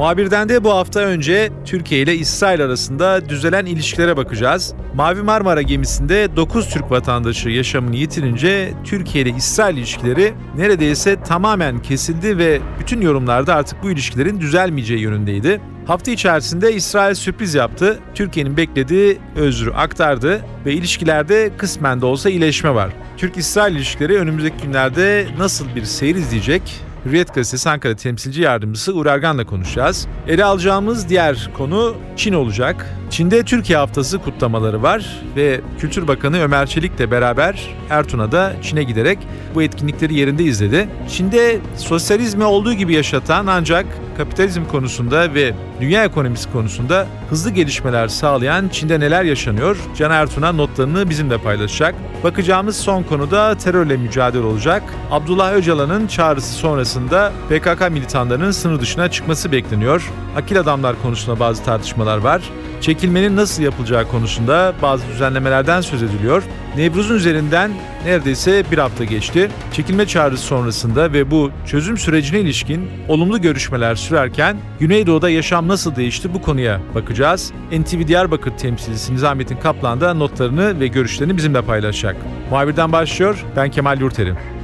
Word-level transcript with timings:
Muhabirden 0.00 0.48
de 0.48 0.64
bu 0.64 0.70
hafta 0.70 1.00
önce 1.00 1.50
Türkiye 1.64 2.02
ile 2.02 2.14
İsrail 2.14 2.64
arasında 2.64 3.28
düzelen 3.28 3.66
ilişkilere 3.66 4.16
bakacağız. 4.16 4.74
Mavi 4.94 5.22
Marmara 5.22 5.62
gemisinde 5.62 6.36
9 6.36 6.68
Türk 6.68 6.90
vatandaşı 6.90 7.48
yaşamını 7.48 7.96
yitirince 7.96 8.72
Türkiye 8.84 9.24
ile 9.24 9.30
İsrail 9.36 9.76
ilişkileri 9.76 10.34
neredeyse 10.56 11.22
tamamen 11.22 11.82
kesildi 11.82 12.38
ve 12.38 12.60
bütün 12.80 13.00
yorumlarda 13.00 13.54
artık 13.54 13.82
bu 13.82 13.90
ilişkilerin 13.90 14.40
düzelmeyeceği 14.40 15.00
yönündeydi. 15.00 15.60
Hafta 15.86 16.10
içerisinde 16.10 16.72
İsrail 16.74 17.14
sürpriz 17.14 17.54
yaptı. 17.54 17.98
Türkiye'nin 18.14 18.56
beklediği 18.56 19.18
özrü 19.36 19.70
aktardı 19.70 20.40
ve 20.66 20.72
ilişkilerde 20.72 21.50
kısmen 21.56 22.00
de 22.00 22.06
olsa 22.06 22.30
iyileşme 22.30 22.74
var. 22.74 22.90
Türk-İsrail 23.16 23.76
ilişkileri 23.76 24.18
önümüzdeki 24.18 24.62
günlerde 24.62 25.26
nasıl 25.38 25.74
bir 25.76 25.84
seyir 25.84 26.14
izleyecek? 26.14 26.89
Hürriyet 27.04 27.34
Gazetesi 27.34 27.70
Ankara 27.70 27.96
Temsilci 27.96 28.42
Yardımcısı 28.42 28.94
Uğur 28.94 29.06
Ergan'la 29.06 29.46
konuşacağız. 29.46 30.06
Ele 30.28 30.44
alacağımız 30.44 31.08
diğer 31.08 31.50
konu 31.54 31.94
Çin 32.16 32.32
olacak. 32.32 32.86
Çin'de 33.10 33.42
Türkiye 33.42 33.78
Haftası 33.78 34.18
kutlamaları 34.18 34.82
var 34.82 35.22
ve 35.36 35.60
Kültür 35.78 36.08
Bakanı 36.08 36.40
Ömer 36.40 36.66
Çelik'le 36.66 37.10
beraber 37.10 37.68
Ertuna'da 37.90 38.52
Çin'e 38.62 38.82
giderek 38.82 39.18
bu 39.54 39.62
etkinlikleri 39.62 40.14
yerinde 40.14 40.44
izledi. 40.44 40.88
Çin'de 41.08 41.58
sosyalizmi 41.76 42.44
olduğu 42.44 42.72
gibi 42.72 42.94
yaşatan 42.94 43.46
ancak 43.46 43.86
kapitalizm 44.20 44.64
konusunda 44.64 45.34
ve 45.34 45.54
dünya 45.80 46.04
ekonomisi 46.04 46.52
konusunda 46.52 47.06
hızlı 47.30 47.50
gelişmeler 47.50 48.08
sağlayan 48.08 48.68
Çin'de 48.68 49.00
neler 49.00 49.24
yaşanıyor? 49.24 49.76
Can 49.96 50.10
Ertuna 50.10 50.52
notlarını 50.52 51.10
bizimle 51.10 51.38
paylaşacak. 51.38 51.94
Bakacağımız 52.24 52.76
son 52.76 53.02
konuda 53.02 53.54
terörle 53.54 53.96
mücadele 53.96 54.42
olacak. 54.42 54.82
Abdullah 55.10 55.52
Öcalan'ın 55.52 56.06
çağrısı 56.06 56.52
sonrasında 56.52 57.32
PKK 57.48 57.90
militanlarının 57.90 58.50
sınır 58.50 58.80
dışına 58.80 59.10
çıkması 59.10 59.52
bekleniyor. 59.52 60.10
Akil 60.36 60.60
adamlar 60.60 61.02
konusunda 61.02 61.40
bazı 61.40 61.64
tartışmalar 61.64 62.18
var. 62.18 62.42
Çekilmenin 62.80 63.36
nasıl 63.36 63.62
yapılacağı 63.62 64.08
konusunda 64.08 64.74
bazı 64.82 65.08
düzenlemelerden 65.08 65.80
söz 65.80 66.02
ediliyor. 66.02 66.42
Nevruz'un 66.76 67.14
üzerinden 67.14 67.70
neredeyse 68.04 68.64
bir 68.72 68.78
hafta 68.78 69.04
geçti. 69.04 69.50
Çekilme 69.72 70.06
çağrısı 70.06 70.42
sonrasında 70.42 71.12
ve 71.12 71.30
bu 71.30 71.50
çözüm 71.66 71.98
sürecine 71.98 72.40
ilişkin 72.40 72.90
olumlu 73.08 73.40
görüşmeler 73.40 73.94
sürerken 73.94 74.56
Güneydoğu'da 74.80 75.30
yaşam 75.30 75.68
nasıl 75.68 75.96
değişti 75.96 76.34
bu 76.34 76.42
konuya 76.42 76.80
bakacağız. 76.94 77.52
NTV 77.72 78.08
Diyarbakır 78.08 78.50
temsilcisi 78.50 79.14
Nizamettin 79.14 79.56
Kaplan 79.56 80.00
da 80.00 80.14
notlarını 80.14 80.80
ve 80.80 80.86
görüşlerini 80.86 81.36
bizimle 81.36 81.62
paylaşacak. 81.62 82.16
Muhabirden 82.50 82.92
başlıyor, 82.92 83.44
ben 83.56 83.70
Kemal 83.70 84.00
Yurterim. 84.00 84.59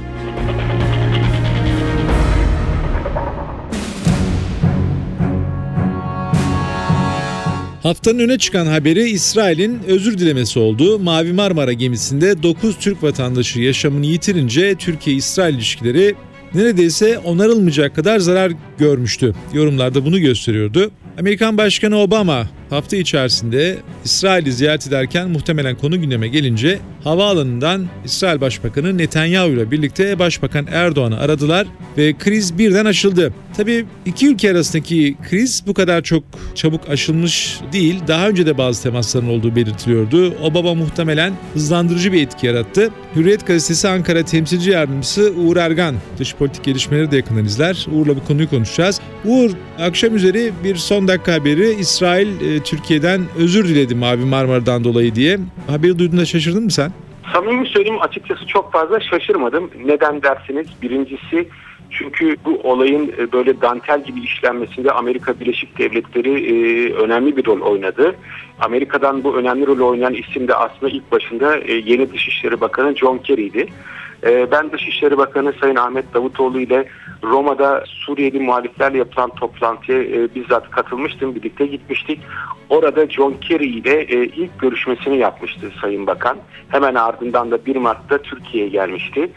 Haftanın 7.87 8.19
öne 8.19 8.37
çıkan 8.37 8.65
haberi 8.65 9.09
İsrail'in 9.09 9.79
özür 9.87 10.17
dilemesi 10.17 10.59
oldu. 10.59 10.99
Mavi 10.99 11.33
Marmara 11.33 11.73
gemisinde 11.73 12.43
9 12.43 12.77
Türk 12.77 13.03
vatandaşı 13.03 13.59
yaşamını 13.59 14.05
yitirince 14.05 14.75
Türkiye-İsrail 14.75 15.55
ilişkileri 15.55 16.15
neredeyse 16.53 17.17
onarılmayacak 17.17 17.95
kadar 17.95 18.19
zarar 18.19 18.51
görmüştü. 18.77 19.35
Yorumlarda 19.53 20.05
bunu 20.05 20.19
gösteriyordu. 20.19 20.91
Amerikan 21.19 21.57
Başkanı 21.57 21.97
Obama 21.97 22.49
hafta 22.69 22.97
içerisinde 22.97 23.77
İsrail'i 24.05 24.51
ziyaret 24.53 24.87
ederken 24.87 25.29
muhtemelen 25.29 25.75
konu 25.75 26.01
gündeme 26.01 26.27
gelince 26.27 26.79
havaalanından 27.03 27.85
İsrail 28.05 28.41
Başbakanı 28.41 28.97
Netanyahu 28.97 29.49
ile 29.49 29.71
birlikte 29.71 30.19
Başbakan 30.19 30.67
Erdoğan'ı 30.71 31.19
aradılar 31.19 31.67
ve 31.97 32.13
kriz 32.13 32.57
birden 32.57 32.85
aşıldı. 32.85 33.33
Tabii 33.57 33.85
iki 34.05 34.27
ülke 34.27 34.51
arasındaki 34.51 35.15
kriz 35.29 35.63
bu 35.67 35.73
kadar 35.73 36.01
çok 36.01 36.23
çabuk 36.55 36.89
aşılmış 36.89 37.59
değil. 37.73 37.99
Daha 38.07 38.29
önce 38.29 38.45
de 38.45 38.57
bazı 38.57 38.83
temasların 38.83 39.27
olduğu 39.27 39.55
belirtiliyordu. 39.55 40.33
Obama 40.43 40.73
muhtemelen 40.73 41.33
hızlandırıcı 41.53 42.13
bir 42.13 42.21
etki 42.21 42.47
yarattı. 42.47 42.89
Hürriyet 43.15 43.47
gazetesi 43.47 43.87
Ankara 43.87 44.23
temsilci 44.23 44.69
yardımcısı 44.69 45.33
Uğur 45.37 45.57
Ergan 45.57 45.95
dış 46.19 46.35
politik 46.35 46.63
gelişmeleri 46.63 47.11
de 47.11 47.17
yakından 47.17 47.45
izler. 47.45 47.87
Uğur'la 47.91 48.15
bu 48.15 48.25
konuyu 48.25 48.49
konuşacağız. 48.49 49.01
Uğur 49.25 49.51
akşam 49.79 50.15
üzeri 50.15 50.51
bir 50.63 50.75
son 50.75 51.07
dakika 51.07 51.33
haberi 51.33 51.73
İsrail 51.79 52.27
Türkiye'den 52.63 53.21
özür 53.37 53.67
diledi 53.67 53.95
Mavi 53.95 54.25
Marmara'dan 54.25 54.83
dolayı 54.83 55.15
diye. 55.15 55.39
Haberi 55.67 55.99
duyduğunda 55.99 56.25
şaşırdın 56.25 56.63
mı 56.63 56.71
sen? 56.71 56.91
Samimi 57.33 57.67
söyleyeyim 57.67 58.01
açıkçası 58.01 58.47
çok 58.47 58.71
fazla 58.73 58.99
şaşırmadım. 58.99 59.71
Neden 59.85 60.21
dersiniz? 60.23 60.67
Birincisi 60.81 61.47
çünkü 61.91 62.35
bu 62.45 62.59
olayın 62.63 63.13
e, 63.17 63.31
böyle 63.31 63.61
dantel 63.61 64.03
gibi 64.03 64.19
işlenmesinde 64.19 64.91
Amerika 64.91 65.39
Birleşik 65.39 65.77
Devletleri 65.77 66.29
e, 66.29 66.93
önemli 66.93 67.37
bir 67.37 67.45
rol 67.45 67.61
oynadı. 67.61 68.15
Amerika'dan 68.59 69.23
bu 69.23 69.35
önemli 69.35 69.67
rol 69.67 69.79
oynayan 69.79 70.13
isim 70.13 70.47
de 70.47 70.55
aslında 70.55 70.89
ilk 70.89 71.11
başında 71.11 71.57
e, 71.57 71.73
yeni 71.73 72.13
Dışişleri 72.13 72.61
Bakanı 72.61 72.95
John 72.95 73.17
Kerry'di. 73.17 73.67
Ben 74.23 74.71
Dışişleri 74.71 75.17
Bakanı 75.17 75.53
Sayın 75.61 75.75
Ahmet 75.75 76.13
Davutoğlu 76.13 76.59
ile 76.59 76.87
Roma'da 77.23 77.83
Suriyeli 77.87 78.39
muhaliflerle 78.39 78.97
yapılan 78.97 79.29
toplantıya 79.29 79.99
bizzat 80.35 80.71
katılmıştım. 80.71 81.35
Birlikte 81.35 81.65
gitmiştik. 81.65 82.19
Orada 82.69 83.09
John 83.09 83.33
Kerry 83.41 83.67
ile 83.67 84.07
ilk 84.27 84.59
görüşmesini 84.59 85.17
yapmıştı 85.17 85.71
Sayın 85.81 86.07
Bakan. 86.07 86.37
Hemen 86.69 86.95
ardından 86.95 87.51
da 87.51 87.65
1 87.65 87.75
Mart'ta 87.75 88.17
Türkiye'ye 88.17 88.69
gelmişti. 88.69 89.29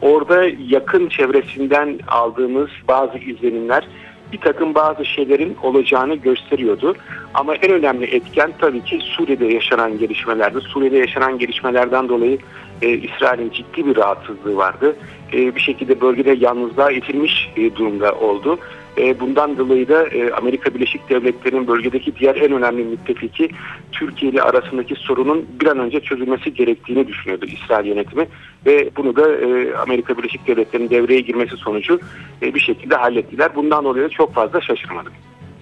Orada 0.00 0.44
yakın 0.68 1.08
çevresinden 1.08 1.98
aldığımız 2.08 2.68
bazı 2.88 3.18
izlenimler 3.18 3.88
bir 4.32 4.38
takım 4.38 4.74
bazı 4.74 5.04
şeylerin 5.04 5.56
olacağını 5.62 6.14
gösteriyordu. 6.14 6.96
Ama 7.34 7.54
en 7.54 7.72
önemli 7.72 8.04
etken 8.04 8.52
tabii 8.58 8.84
ki 8.84 8.98
Suriye'de 9.02 9.46
yaşanan 9.46 9.98
gelişmelerdi. 9.98 10.60
Suriye'de 10.60 10.98
yaşanan 10.98 11.38
gelişmelerden 11.38 12.08
dolayı 12.08 12.38
e, 12.82 12.88
İsrail'in 12.88 13.50
ciddi 13.50 13.86
bir 13.86 13.96
rahatsızlığı 13.96 14.56
vardı. 14.56 14.96
E, 15.32 15.54
bir 15.56 15.60
şekilde 15.60 16.00
bölgede 16.00 16.30
yalnızlığa 16.30 16.90
itilmiş 16.90 17.50
e, 17.56 17.76
durumda 17.76 18.12
oldu. 18.12 18.58
E, 18.98 19.20
bundan 19.20 19.58
dolayı 19.58 19.88
da 19.88 20.08
e, 20.08 20.32
Amerika 20.32 20.74
Birleşik 20.74 21.10
Devletleri'nin 21.10 21.66
bölgedeki 21.66 22.16
diğer 22.16 22.36
en 22.36 22.52
önemli 22.52 22.84
müttefiki 22.84 23.50
Türkiye 23.92 24.32
ile 24.32 24.42
arasındaki 24.42 24.94
sorunun 24.94 25.46
bir 25.60 25.66
an 25.66 25.78
önce 25.78 26.00
çözülmesi 26.00 26.54
gerektiğini 26.54 27.08
düşünüyordu 27.08 27.46
İsrail 27.46 27.86
yönetimi 27.86 28.28
ve 28.66 28.90
bunu 28.96 29.16
da 29.16 29.36
e, 29.36 29.74
Amerika 29.74 30.18
Birleşik 30.18 30.46
Devletleri'nin 30.46 30.90
devreye 30.90 31.20
girmesi 31.20 31.56
sonucu 31.56 32.00
bir 32.42 32.60
şekilde 32.60 32.94
hallettiler. 32.94 33.54
Bundan 33.54 33.84
dolayı 33.84 34.04
da 34.04 34.08
çok 34.08 34.34
fazla 34.34 34.60
şaşırmadım. 34.60 35.12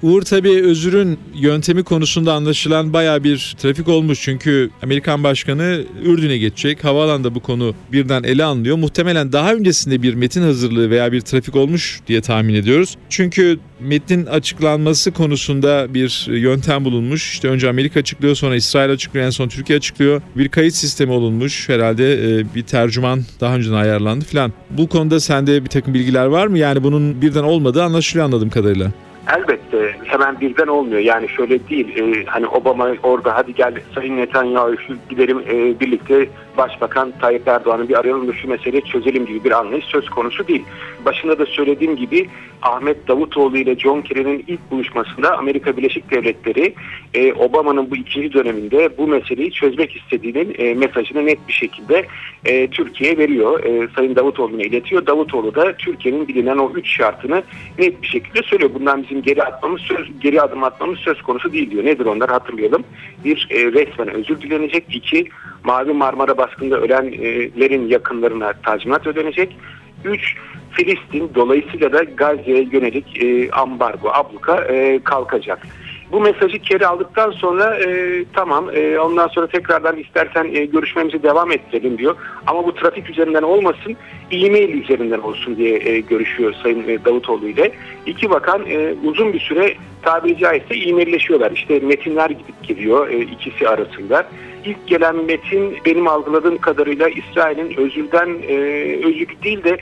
Uğur 0.02 0.22
tabii 0.22 0.62
özürün 0.62 1.18
yöntemi 1.34 1.82
konusunda 1.82 2.32
anlaşılan 2.32 2.92
baya 2.92 3.24
bir 3.24 3.56
trafik 3.58 3.88
olmuş. 3.88 4.20
Çünkü 4.22 4.70
Amerikan 4.82 5.24
Başkanı 5.24 5.84
Ürdün'e 6.04 6.38
geçecek. 6.38 6.84
Havaalanında 6.84 7.34
bu 7.34 7.40
konu 7.40 7.74
birden 7.92 8.22
ele 8.22 8.44
alınıyor. 8.44 8.76
Muhtemelen 8.76 9.32
daha 9.32 9.54
öncesinde 9.54 10.02
bir 10.02 10.14
metin 10.14 10.42
hazırlığı 10.42 10.90
veya 10.90 11.12
bir 11.12 11.20
trafik 11.20 11.56
olmuş 11.56 12.00
diye 12.06 12.20
tahmin 12.20 12.54
ediyoruz. 12.54 12.96
Çünkü 13.08 13.58
metnin 13.80 14.26
açıklanması 14.26 15.12
konusunda 15.12 15.94
bir 15.94 16.26
yöntem 16.30 16.84
bulunmuş. 16.84 17.32
İşte 17.32 17.48
önce 17.48 17.68
Amerika 17.68 18.00
açıklıyor 18.00 18.34
sonra 18.34 18.56
İsrail 18.56 18.92
açıklıyor 18.92 19.26
en 19.26 19.30
son 19.30 19.48
Türkiye 19.48 19.78
açıklıyor. 19.78 20.22
Bir 20.36 20.48
kayıt 20.48 20.74
sistemi 20.74 21.12
olunmuş. 21.12 21.68
Herhalde 21.68 22.38
e, 22.38 22.54
bir 22.54 22.62
tercüman 22.62 23.24
daha 23.40 23.56
önceden 23.56 23.74
ayarlandı 23.74 24.24
falan. 24.24 24.52
Bu 24.70 24.88
konuda 24.88 25.20
sende 25.20 25.64
bir 25.64 25.68
takım 25.68 25.94
bilgiler 25.94 26.26
var 26.26 26.46
mı? 26.46 26.58
Yani 26.58 26.82
bunun 26.82 27.22
birden 27.22 27.42
olmadığı 27.42 27.82
anlaşılıyor 27.82 28.24
anladığım 28.24 28.50
kadarıyla. 28.50 28.92
Elbette 29.34 29.96
hemen 30.04 30.40
birden 30.40 30.66
olmuyor. 30.66 31.00
Yani 31.00 31.28
şöyle 31.28 31.68
değil. 31.68 31.98
E, 31.98 32.24
hani 32.24 32.46
Obama 32.46 32.88
orada 33.02 33.36
hadi 33.36 33.54
gel 33.54 33.74
Sayın 33.94 34.16
Netanyahu 34.16 34.76
şu 34.86 34.94
gidelim 35.08 35.38
e, 35.38 35.80
birlikte 35.80 36.28
Başbakan 36.56 37.12
Tayyip 37.20 37.48
Erdoğan'ın 37.48 37.88
bir 37.88 37.98
arayalım 37.98 38.28
da 38.28 38.32
şu 38.32 38.48
meseleyi 38.48 38.84
çözelim 38.84 39.26
gibi 39.26 39.44
bir 39.44 39.50
anlayış 39.50 39.84
söz 39.84 40.10
konusu 40.10 40.48
değil. 40.48 40.64
Başında 41.04 41.38
da 41.38 41.46
söylediğim 41.46 41.96
gibi 41.96 42.28
Ahmet 42.62 43.08
Davutoğlu 43.08 43.56
ile 43.56 43.78
John 43.78 44.00
Kerry'nin 44.00 44.44
ilk 44.46 44.70
buluşmasında 44.70 45.38
Amerika 45.38 45.76
Birleşik 45.76 46.10
Devletleri 46.10 46.74
e, 47.14 47.32
Obama'nın 47.32 47.90
bu 47.90 47.96
ikinci 47.96 48.32
döneminde 48.32 48.98
bu 48.98 49.06
meseleyi 49.06 49.52
çözmek 49.52 49.96
istediğinin 49.96 50.54
e, 50.58 50.74
mesajını 50.74 51.26
net 51.26 51.48
bir 51.48 51.52
şekilde 51.52 52.06
e, 52.44 52.70
Türkiye'ye 52.70 53.18
veriyor. 53.18 53.64
E, 53.64 53.88
Sayın 53.96 54.16
Davutoğlu'na 54.16 54.62
iletiyor. 54.62 55.06
Davutoğlu 55.06 55.54
da 55.54 55.76
Türkiye'nin 55.76 56.28
bilinen 56.28 56.56
o 56.56 56.72
üç 56.74 56.96
şartını 56.96 57.42
net 57.78 58.02
bir 58.02 58.06
şekilde 58.06 58.42
söylüyor. 58.42 58.70
Bundan 58.74 59.02
bizim 59.02 59.15
geri 59.22 59.42
atmamız 59.42 59.80
söz 59.80 60.20
geri 60.20 60.42
adım 60.42 60.64
atmamız 60.64 60.98
söz 60.98 61.22
konusu 61.22 61.52
değil 61.52 61.70
diyor. 61.70 61.84
Nedir 61.84 62.06
onlar 62.06 62.30
hatırlayalım. 62.30 62.84
Bir 63.24 63.48
e, 63.50 63.64
resmen 63.64 64.08
özür 64.08 64.40
dilenecek. 64.40 64.84
İki 64.88 65.28
Mavi 65.64 65.92
Marmara 65.92 66.38
baskında 66.38 66.80
ölenlerin 66.80 67.88
yakınlarına 67.88 68.52
tazminat 68.52 69.06
ödenecek. 69.06 69.56
Üç 70.04 70.36
Filistin 70.70 71.30
dolayısıyla 71.34 71.92
da 71.92 72.04
Gazze'ye 72.04 72.68
yönelik 72.72 73.22
e, 73.22 73.50
ambargo, 73.50 74.08
abluka 74.12 74.56
e, 74.64 75.00
kalkacak. 75.04 75.66
Bu 76.12 76.20
mesajı 76.20 76.58
keri 76.58 76.86
aldıktan 76.86 77.30
sonra 77.30 77.78
e, 77.78 78.24
tamam 78.32 78.70
e, 78.74 78.98
ondan 78.98 79.28
sonra 79.28 79.46
tekrardan 79.46 79.96
istersen 79.96 80.44
e, 80.54 80.64
görüşmemizi 80.64 81.22
devam 81.22 81.52
ettirelim 81.52 81.98
diyor. 81.98 82.16
Ama 82.46 82.66
bu 82.66 82.74
trafik 82.74 83.10
üzerinden 83.10 83.42
olmasın 83.42 83.96
e-mail 84.30 84.82
üzerinden 84.82 85.18
olsun 85.18 85.56
diye 85.56 85.78
e, 85.78 86.00
görüşüyor 86.00 86.54
Sayın 86.62 86.88
e, 86.88 87.04
Davutoğlu 87.04 87.48
ile. 87.48 87.72
İki 88.06 88.30
bakan 88.30 88.66
e, 88.66 88.94
uzun 89.04 89.32
bir 89.32 89.40
süre 89.40 89.74
tabiri 90.02 90.38
caizse 90.38 90.74
e-mailleşiyorlar. 90.74 91.52
İşte 91.52 91.80
metinler 91.80 92.30
gidip 92.30 92.62
geliyor 92.62 93.08
e, 93.08 93.20
ikisi 93.20 93.68
arasında. 93.68 94.26
İlk 94.64 94.86
gelen 94.86 95.16
metin 95.16 95.76
benim 95.86 96.08
algıladığım 96.08 96.58
kadarıyla 96.58 97.08
İsrail'in 97.08 97.76
özürden 97.76 98.28
e, 98.48 98.54
özür 99.06 99.28
değil 99.44 99.64
de 99.64 99.78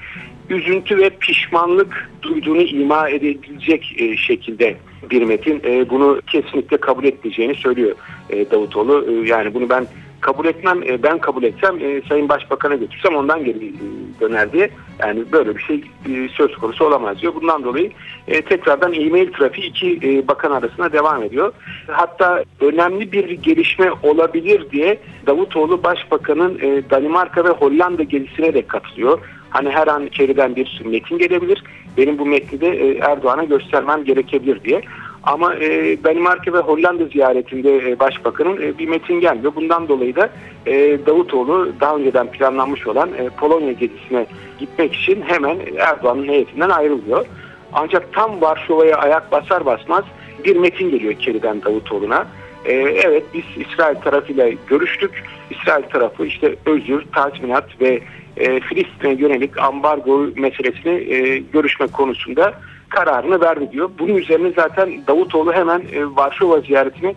üzüntü 0.50 0.98
ve 0.98 1.10
pişmanlık 1.10 2.10
duyduğunu 2.22 2.62
ima 2.62 3.08
edilecek 3.08 3.96
e, 3.98 4.16
şekilde 4.16 4.76
bir 5.10 5.22
metin. 5.22 5.62
E, 5.64 5.90
bunu 5.90 6.20
kesinlikle 6.26 6.76
kabul 6.76 7.04
etmeyeceğini 7.04 7.54
söylüyor 7.54 7.96
e, 8.30 8.50
Davutoğlu. 8.50 9.06
E, 9.10 9.28
yani 9.28 9.54
bunu 9.54 9.68
ben 9.68 9.86
kabul 10.24 10.46
etmem. 10.46 10.82
E, 10.82 11.02
ben 11.02 11.18
kabul 11.18 11.42
etsem 11.42 11.78
e, 11.80 12.02
Sayın 12.08 12.28
Başbakan'a 12.28 12.74
götürsem 12.74 13.16
ondan 13.16 13.44
geri 13.44 13.66
e, 13.66 13.80
döner 14.20 14.52
diye. 14.52 14.70
Yani 14.98 15.32
böyle 15.32 15.56
bir 15.56 15.62
şey 15.62 15.76
e, 15.76 16.28
söz 16.28 16.56
konusu 16.56 16.84
olamaz 16.84 17.20
diyor. 17.20 17.34
Bundan 17.34 17.64
dolayı 17.64 17.90
e, 18.28 18.42
tekrardan 18.42 18.92
e-mail 18.92 19.32
trafiği 19.32 19.66
iki 19.66 20.00
e, 20.02 20.28
bakan 20.28 20.50
arasında 20.50 20.92
devam 20.92 21.22
ediyor. 21.22 21.52
Hatta 21.86 22.44
önemli 22.60 23.12
bir 23.12 23.30
gelişme 23.30 23.90
olabilir 24.02 24.70
diye 24.70 24.98
Davutoğlu 25.26 25.82
Başbakan'ın 25.82 26.58
e, 26.62 26.90
Danimarka 26.90 27.44
ve 27.44 27.48
Hollanda 27.48 28.02
gezisine 28.02 28.54
de 28.54 28.66
katılıyor. 28.66 29.18
Hani 29.50 29.70
her 29.70 29.86
an 29.86 30.06
içeriden 30.06 30.56
bir 30.56 30.82
metin 30.84 31.18
gelebilir. 31.18 31.64
Benim 31.96 32.18
bu 32.18 32.26
metni 32.26 32.60
de 32.60 32.68
e, 32.68 32.98
Erdoğan'a 32.98 33.44
göstermem 33.44 34.04
gerekebilir 34.04 34.64
diye. 34.64 34.82
Ama 35.26 35.54
e, 35.54 35.98
Danimarka 36.04 36.52
ve 36.52 36.58
Hollanda 36.58 37.04
ziyaretinde 37.04 37.90
e, 37.90 37.98
başbakanın 37.98 38.62
e, 38.62 38.78
bir 38.78 38.88
metin 38.88 39.20
gelmiyor. 39.20 39.54
Bundan 39.54 39.88
dolayı 39.88 40.16
da 40.16 40.28
e, 40.66 40.98
Davutoğlu 41.06 41.72
daha 41.80 41.96
önceden 41.96 42.26
planlanmış 42.26 42.86
olan 42.86 43.10
e, 43.18 43.28
Polonya 43.28 43.72
gezisine 43.72 44.26
gitmek 44.58 44.94
için 44.94 45.22
hemen 45.22 45.58
Erdoğan'ın 45.78 46.28
heyetinden 46.28 46.70
ayrılıyor. 46.70 47.26
Ancak 47.72 48.12
tam 48.12 48.40
Varşova'ya 48.40 48.96
ayak 48.96 49.32
basar 49.32 49.66
basmaz 49.66 50.04
bir 50.44 50.56
metin 50.56 50.90
geliyor 50.90 51.14
Keriden 51.14 51.62
Davutoğlu'na. 51.62 52.26
Ee, 52.64 52.72
evet 53.04 53.24
biz 53.34 53.44
İsrail 53.56 53.96
tarafıyla 53.96 54.50
görüştük. 54.66 55.24
İsrail 55.50 55.82
tarafı 55.82 56.26
işte 56.26 56.56
özür, 56.66 57.04
tazminat 57.12 57.80
ve 57.80 58.00
e, 58.36 58.60
Filistin'e 58.60 59.12
yönelik 59.12 59.58
ambargo 59.58 60.26
meselesini 60.36 61.14
e, 61.14 61.38
görüşme 61.38 61.86
konusunda 61.86 62.54
kararını 62.88 63.40
verdi 63.40 63.72
diyor. 63.72 63.90
Bunun 63.98 64.16
üzerine 64.16 64.52
zaten 64.56 65.06
Davutoğlu 65.06 65.52
hemen 65.52 65.82
e, 65.92 66.06
Varşova 66.06 66.60
ziyaretini 66.60 67.14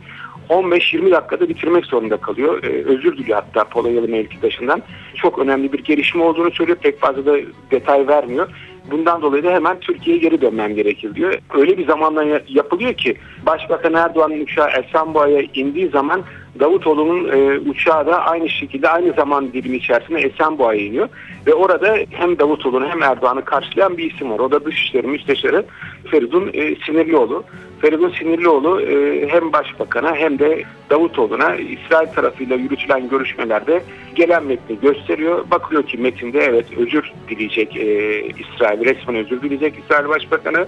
15-20 0.49 1.11
dakikada 1.11 1.49
bitirmek 1.49 1.85
zorunda 1.85 2.17
kalıyor. 2.17 2.63
Ee, 2.63 2.67
özür 2.67 3.17
diliyor 3.17 3.43
hatta 3.43 3.63
Polonyalı 3.63 4.07
mevkidaşından. 4.07 4.81
Çok 5.15 5.39
önemli 5.39 5.73
bir 5.73 5.83
gelişme 5.83 6.23
olduğunu 6.23 6.51
söylüyor. 6.51 6.77
Pek 6.81 6.99
fazla 6.99 7.25
da 7.25 7.37
detay 7.71 8.07
vermiyor. 8.07 8.49
Bundan 8.91 9.21
dolayı 9.21 9.43
da 9.43 9.51
hemen 9.51 9.79
Türkiye'ye 9.79 10.21
geri 10.21 10.41
dönmem 10.41 10.75
gerekir 10.75 11.15
diyor. 11.15 11.33
Öyle 11.53 11.77
bir 11.77 11.87
zamanla 11.87 12.41
yapılıyor 12.47 12.93
ki 12.93 13.17
Başbakan 13.45 13.93
Erdoğan'ın 13.93 14.41
uçağı 14.41 14.69
Esenboğa'ya 14.69 15.41
indiği 15.53 15.89
zaman 15.89 16.23
Davutoğlu'nun 16.59 17.27
e, 17.27 17.59
uçağı 17.69 18.07
da 18.07 18.25
aynı 18.25 18.49
şekilde 18.49 18.89
aynı 18.89 19.13
zaman 19.13 19.53
dilimi 19.53 19.77
içerisinde 19.77 20.19
Esenboğa'ya 20.19 20.81
iniyor. 20.81 21.09
Ve 21.47 21.53
orada 21.53 21.97
hem 22.09 22.39
Davutoğlu'nu 22.39 22.89
hem 22.89 23.03
Erdoğan'ı 23.03 23.45
karşılayan 23.45 23.97
bir 23.97 24.13
isim 24.13 24.31
var. 24.31 24.39
O 24.39 24.51
da 24.51 24.65
Dışişleri 24.65 25.07
Müsteşarı 25.07 25.65
Feridun 26.11 26.49
e, 26.53 26.75
Sinirlioğlu. 26.75 27.43
Feridun 27.81 28.13
Sinirlioğlu 28.19 28.81
e, 28.81 29.27
hem 29.29 29.53
Başbakan'a 29.53 30.15
hem 30.15 30.39
de 30.39 30.63
Davutoğlu'na 30.89 31.55
İsrail 31.55 32.07
tarafıyla 32.07 32.55
yürütülen 32.55 33.09
görüşmelerde 33.09 33.83
gelen 34.15 34.43
metni 34.43 34.79
gösteriyor. 34.79 35.45
Bakıyor 35.51 35.83
ki 35.83 35.97
metinde 35.97 36.39
evet 36.39 36.65
özür 36.77 37.11
dileyecek 37.29 37.77
e, 37.77 38.21
İsrail, 38.21 38.85
resmen 38.85 39.15
özür 39.15 39.41
dileyecek 39.41 39.73
İsrail 39.83 40.07
Başbakanı. 40.07 40.67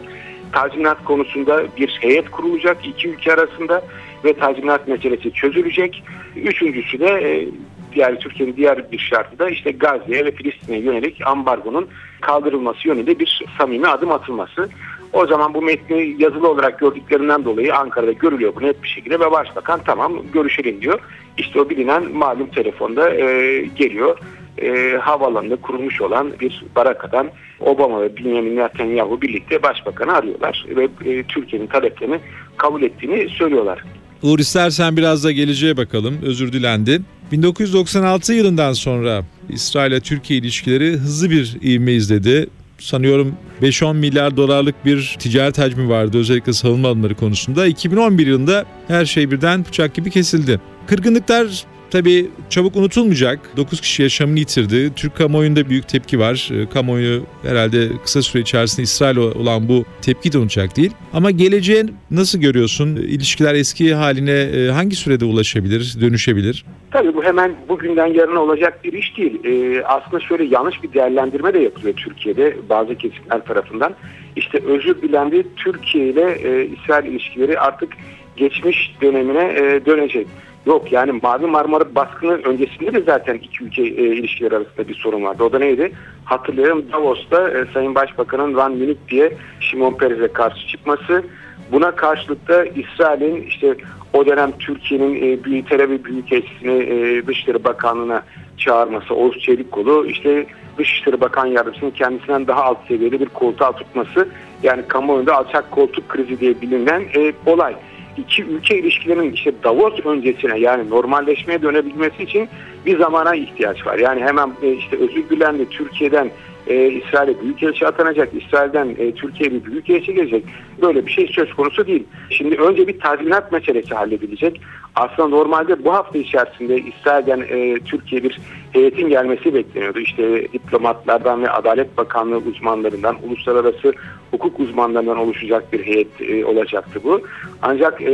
Tazminat 0.53 1.05
konusunda 1.05 1.63
bir 1.77 1.97
heyet 2.01 2.31
kurulacak 2.31 2.77
iki 2.87 3.09
ülke 3.09 3.33
arasında 3.33 3.81
ve 4.25 4.33
tazminat 4.33 4.87
meselesi 4.87 5.33
çözülecek. 5.33 6.03
Üçüncüsü 6.35 6.99
de 6.99 7.07
e, 7.07 7.47
yani 7.95 8.19
Türkiye'nin 8.19 8.55
diğer 8.55 8.91
bir 8.91 8.97
şartı 8.97 9.39
da 9.39 9.49
işte 9.49 9.71
Gazze'ye 9.71 10.25
ve 10.25 10.31
Filistin'e 10.31 10.77
yönelik 10.77 11.27
ambargonun 11.27 11.87
kaldırılması 12.21 12.87
yönünde 12.87 13.19
bir 13.19 13.45
samimi 13.57 13.87
adım 13.87 14.11
atılması. 14.11 14.69
O 15.13 15.27
zaman 15.27 15.53
bu 15.53 15.61
metni 15.61 16.15
yazılı 16.17 16.49
olarak 16.49 16.79
gördüklerinden 16.79 17.45
dolayı 17.45 17.75
Ankara'da 17.75 18.11
görülüyor 18.11 18.55
bu 18.55 18.63
net 18.63 18.83
bir 18.83 18.87
şekilde 18.87 19.19
ve 19.19 19.31
başbakan 19.31 19.79
tamam 19.85 20.13
görüşelim 20.33 20.81
diyor. 20.81 20.99
İşte 21.37 21.61
o 21.61 21.69
bilinen 21.69 22.11
malum 22.11 22.47
telefonda 22.47 23.13
e, 23.13 23.61
geliyor. 23.75 24.17
E, 24.61 24.97
havaalanında 24.97 25.55
kurulmuş 25.55 26.01
olan 26.01 26.33
bir 26.39 26.65
barakadan 26.75 27.27
Obama 27.59 28.01
ve 28.01 28.17
Benjamin 28.17 28.55
Netanyahu 28.55 29.21
birlikte 29.21 29.63
başbakanı 29.63 30.13
arıyorlar 30.13 30.65
ve 30.69 30.83
e, 30.83 31.23
Türkiye'nin 31.23 31.67
taleplerini 31.67 32.19
kabul 32.57 32.81
ettiğini 32.81 33.29
söylüyorlar. 33.29 33.83
Uğur 34.23 34.39
istersen 34.39 34.97
biraz 34.97 35.23
da 35.23 35.31
geleceğe 35.31 35.77
bakalım. 35.77 36.17
Özür 36.23 36.53
dilendi. 36.53 37.01
1996 37.31 38.33
yılından 38.33 38.73
sonra 38.73 39.21
İsrail 39.49 39.91
ile 39.91 39.99
Türkiye 39.99 40.39
ilişkileri 40.39 40.91
hızlı 40.91 41.29
bir 41.29 41.57
ivme 41.61 41.91
izledi. 41.91 42.47
Sanıyorum 42.79 43.35
5-10 43.61 43.97
milyar 43.97 44.37
dolarlık 44.37 44.85
bir 44.85 45.15
ticaret 45.19 45.57
hacmi 45.57 45.89
vardı 45.89 46.17
özellikle 46.17 46.53
savunma 46.53 46.87
alanları 46.87 47.15
konusunda. 47.15 47.67
2011 47.67 48.27
yılında 48.27 48.65
her 48.87 49.05
şey 49.05 49.31
birden 49.31 49.65
bıçak 49.65 49.93
gibi 49.93 50.09
kesildi. 50.09 50.59
Kırgınlıklar 50.87 51.65
Tabii 51.91 52.27
çabuk 52.49 52.75
unutulmayacak. 52.75 53.39
9 53.57 53.81
kişi 53.81 54.03
yaşamını 54.03 54.39
yitirdi. 54.39 54.93
Türk 54.95 55.15
kamuoyunda 55.15 55.69
büyük 55.69 55.87
tepki 55.87 56.19
var. 56.19 56.49
E, 56.53 56.69
kamuoyu 56.69 57.23
herhalde 57.43 57.87
kısa 58.03 58.21
süre 58.21 58.41
içerisinde 58.41 58.81
İsrail 58.81 59.17
olan 59.17 59.69
bu 59.69 59.85
tepki 60.01 60.33
de 60.33 60.37
unutacak 60.37 60.77
değil. 60.77 60.91
Ama 61.13 61.31
geleceğin 61.31 61.95
nasıl 62.11 62.39
görüyorsun? 62.39 62.95
İlişkiler 62.95 63.55
eski 63.55 63.93
haline 63.93 64.31
e, 64.31 64.69
hangi 64.69 64.95
sürede 64.95 65.25
ulaşabilir, 65.25 65.97
dönüşebilir? 66.01 66.65
Tabii 66.91 67.13
bu 67.13 67.23
hemen 67.23 67.55
bugünden 67.69 68.07
yarına 68.07 68.39
olacak 68.39 68.83
bir 68.83 68.93
iş 68.93 69.17
değil. 69.17 69.39
Ee, 69.43 69.83
aslında 69.83 70.19
şöyle 70.19 70.43
yanlış 70.43 70.83
bir 70.83 70.93
değerlendirme 70.93 71.53
de 71.53 71.59
yapılıyor 71.59 71.95
Türkiye'de 71.95 72.55
bazı 72.69 72.95
kesimler 72.95 73.45
tarafından. 73.45 73.95
İşte 74.35 74.59
özür 74.65 75.01
dilendi 75.01 75.43
Türkiye 75.55 76.07
ile 76.07 76.31
e, 76.31 76.65
İsrail 76.65 77.05
ilişkileri 77.05 77.59
artık 77.59 77.89
geçmiş 78.37 78.95
dönemine 79.01 79.43
e, 79.43 79.85
dönecek. 79.85 80.27
Yok 80.65 80.91
yani 80.91 81.11
Mavi 81.23 81.45
Marmara 81.45 81.95
baskını 81.95 82.31
öncesinde 82.31 82.93
de 82.93 83.01
zaten 83.01 83.35
iki 83.35 83.63
ülke 83.63 83.81
e, 83.81 83.85
ilişkileri 83.85 84.55
arasında 84.55 84.87
bir 84.87 84.95
sorun 84.95 85.23
vardı. 85.23 85.43
O 85.43 85.51
da 85.51 85.59
neydi? 85.59 85.91
Hatırlayalım 86.25 86.91
Davos'ta 86.91 87.49
e, 87.49 87.65
Sayın 87.73 87.95
Başbakan'ın 87.95 88.55
Van 88.55 88.71
Münih 88.71 88.95
diye 89.09 89.33
Şimon 89.59 89.93
Peres'e 89.93 90.33
karşı 90.33 90.67
çıkması. 90.67 91.23
Buna 91.71 91.91
karşılık 91.91 92.47
da 92.47 92.65
İsrail'in 92.65 93.41
işte 93.41 93.75
o 94.13 94.25
dönem 94.25 94.51
Türkiye'nin 94.59 95.15
e, 95.15 95.43
büyük 95.43 95.69
Tel 95.69 95.83
Aviv 95.83 96.03
Büyükelçisi'ni 96.03 96.83
e, 96.83 97.27
Dışişleri 97.27 97.63
Bakanlığı'na 97.63 98.23
çağırması, 98.57 99.15
Oğuz 99.15 99.39
Çelikkolu 99.39 100.05
işte 100.05 100.45
Dışişleri 100.77 101.21
Bakan 101.21 101.45
Yardımcısının 101.45 101.91
kendisinden 101.91 102.47
daha 102.47 102.63
alt 102.63 102.87
seviyede 102.87 103.19
bir 103.19 103.25
koltuğa 103.25 103.71
tutması 103.71 104.27
yani 104.63 104.81
kamuoyunda 104.87 105.35
alçak 105.35 105.71
koltuk 105.71 106.09
krizi 106.09 106.39
diye 106.39 106.61
bilinen 106.61 107.03
e, 107.15 107.33
olay 107.45 107.75
iki 108.19 108.43
ülke 108.43 108.79
ilişkilerinin 108.79 109.33
işte 109.33 109.51
Davos 109.63 109.99
öncesine 110.05 110.59
yani 110.59 110.89
normalleşmeye 110.89 111.61
dönebilmesi 111.61 112.23
için 112.23 112.49
bir 112.85 112.99
zamana 112.99 113.35
ihtiyaç 113.35 113.85
var. 113.85 113.99
Yani 113.99 114.21
hemen 114.21 114.51
e, 114.63 114.73
işte 114.73 114.97
özür 114.97 115.29
dilendi 115.29 115.69
Türkiye'den 115.69 116.31
e, 116.67 116.87
İsrail'e 116.87 117.41
büyükelçi 117.41 117.87
atanacak, 117.87 118.29
İsrail'den 118.33 118.89
e, 118.99 119.11
Türkiye'ye 119.11 119.55
bir 119.55 119.71
büyükelçi 119.71 120.13
gelecek. 120.13 120.45
Böyle 120.81 121.05
bir 121.05 121.11
şey 121.11 121.27
söz 121.27 121.53
konusu 121.53 121.87
değil. 121.87 122.03
Şimdi 122.29 122.55
önce 122.55 122.87
bir 122.87 122.99
tazminat 122.99 123.51
meselesi 123.51 123.95
halledilecek. 123.95 124.61
Aslında 124.95 125.27
normalde 125.27 125.85
bu 125.85 125.93
hafta 125.93 126.17
içerisinde 126.17 126.77
İsrail'den 126.77 127.39
e, 127.49 127.79
Türkiye 127.79 128.23
bir 128.23 128.39
heyetin 128.71 129.09
gelmesi 129.09 129.53
bekleniyordu. 129.53 129.99
İşte 129.99 130.53
diplomatlardan 130.53 131.43
ve 131.43 131.49
Adalet 131.49 131.97
Bakanlığı 131.97 132.37
uzmanlarından, 132.37 133.15
uluslararası 133.23 133.93
hukuk 134.31 134.59
uzmanlarından 134.59 135.17
oluşacak 135.17 135.73
bir 135.73 135.85
heyet 135.85 136.21
e, 136.21 136.45
olacaktı 136.45 136.99
bu. 137.03 137.21
Ancak 137.61 138.01
e, 138.01 138.11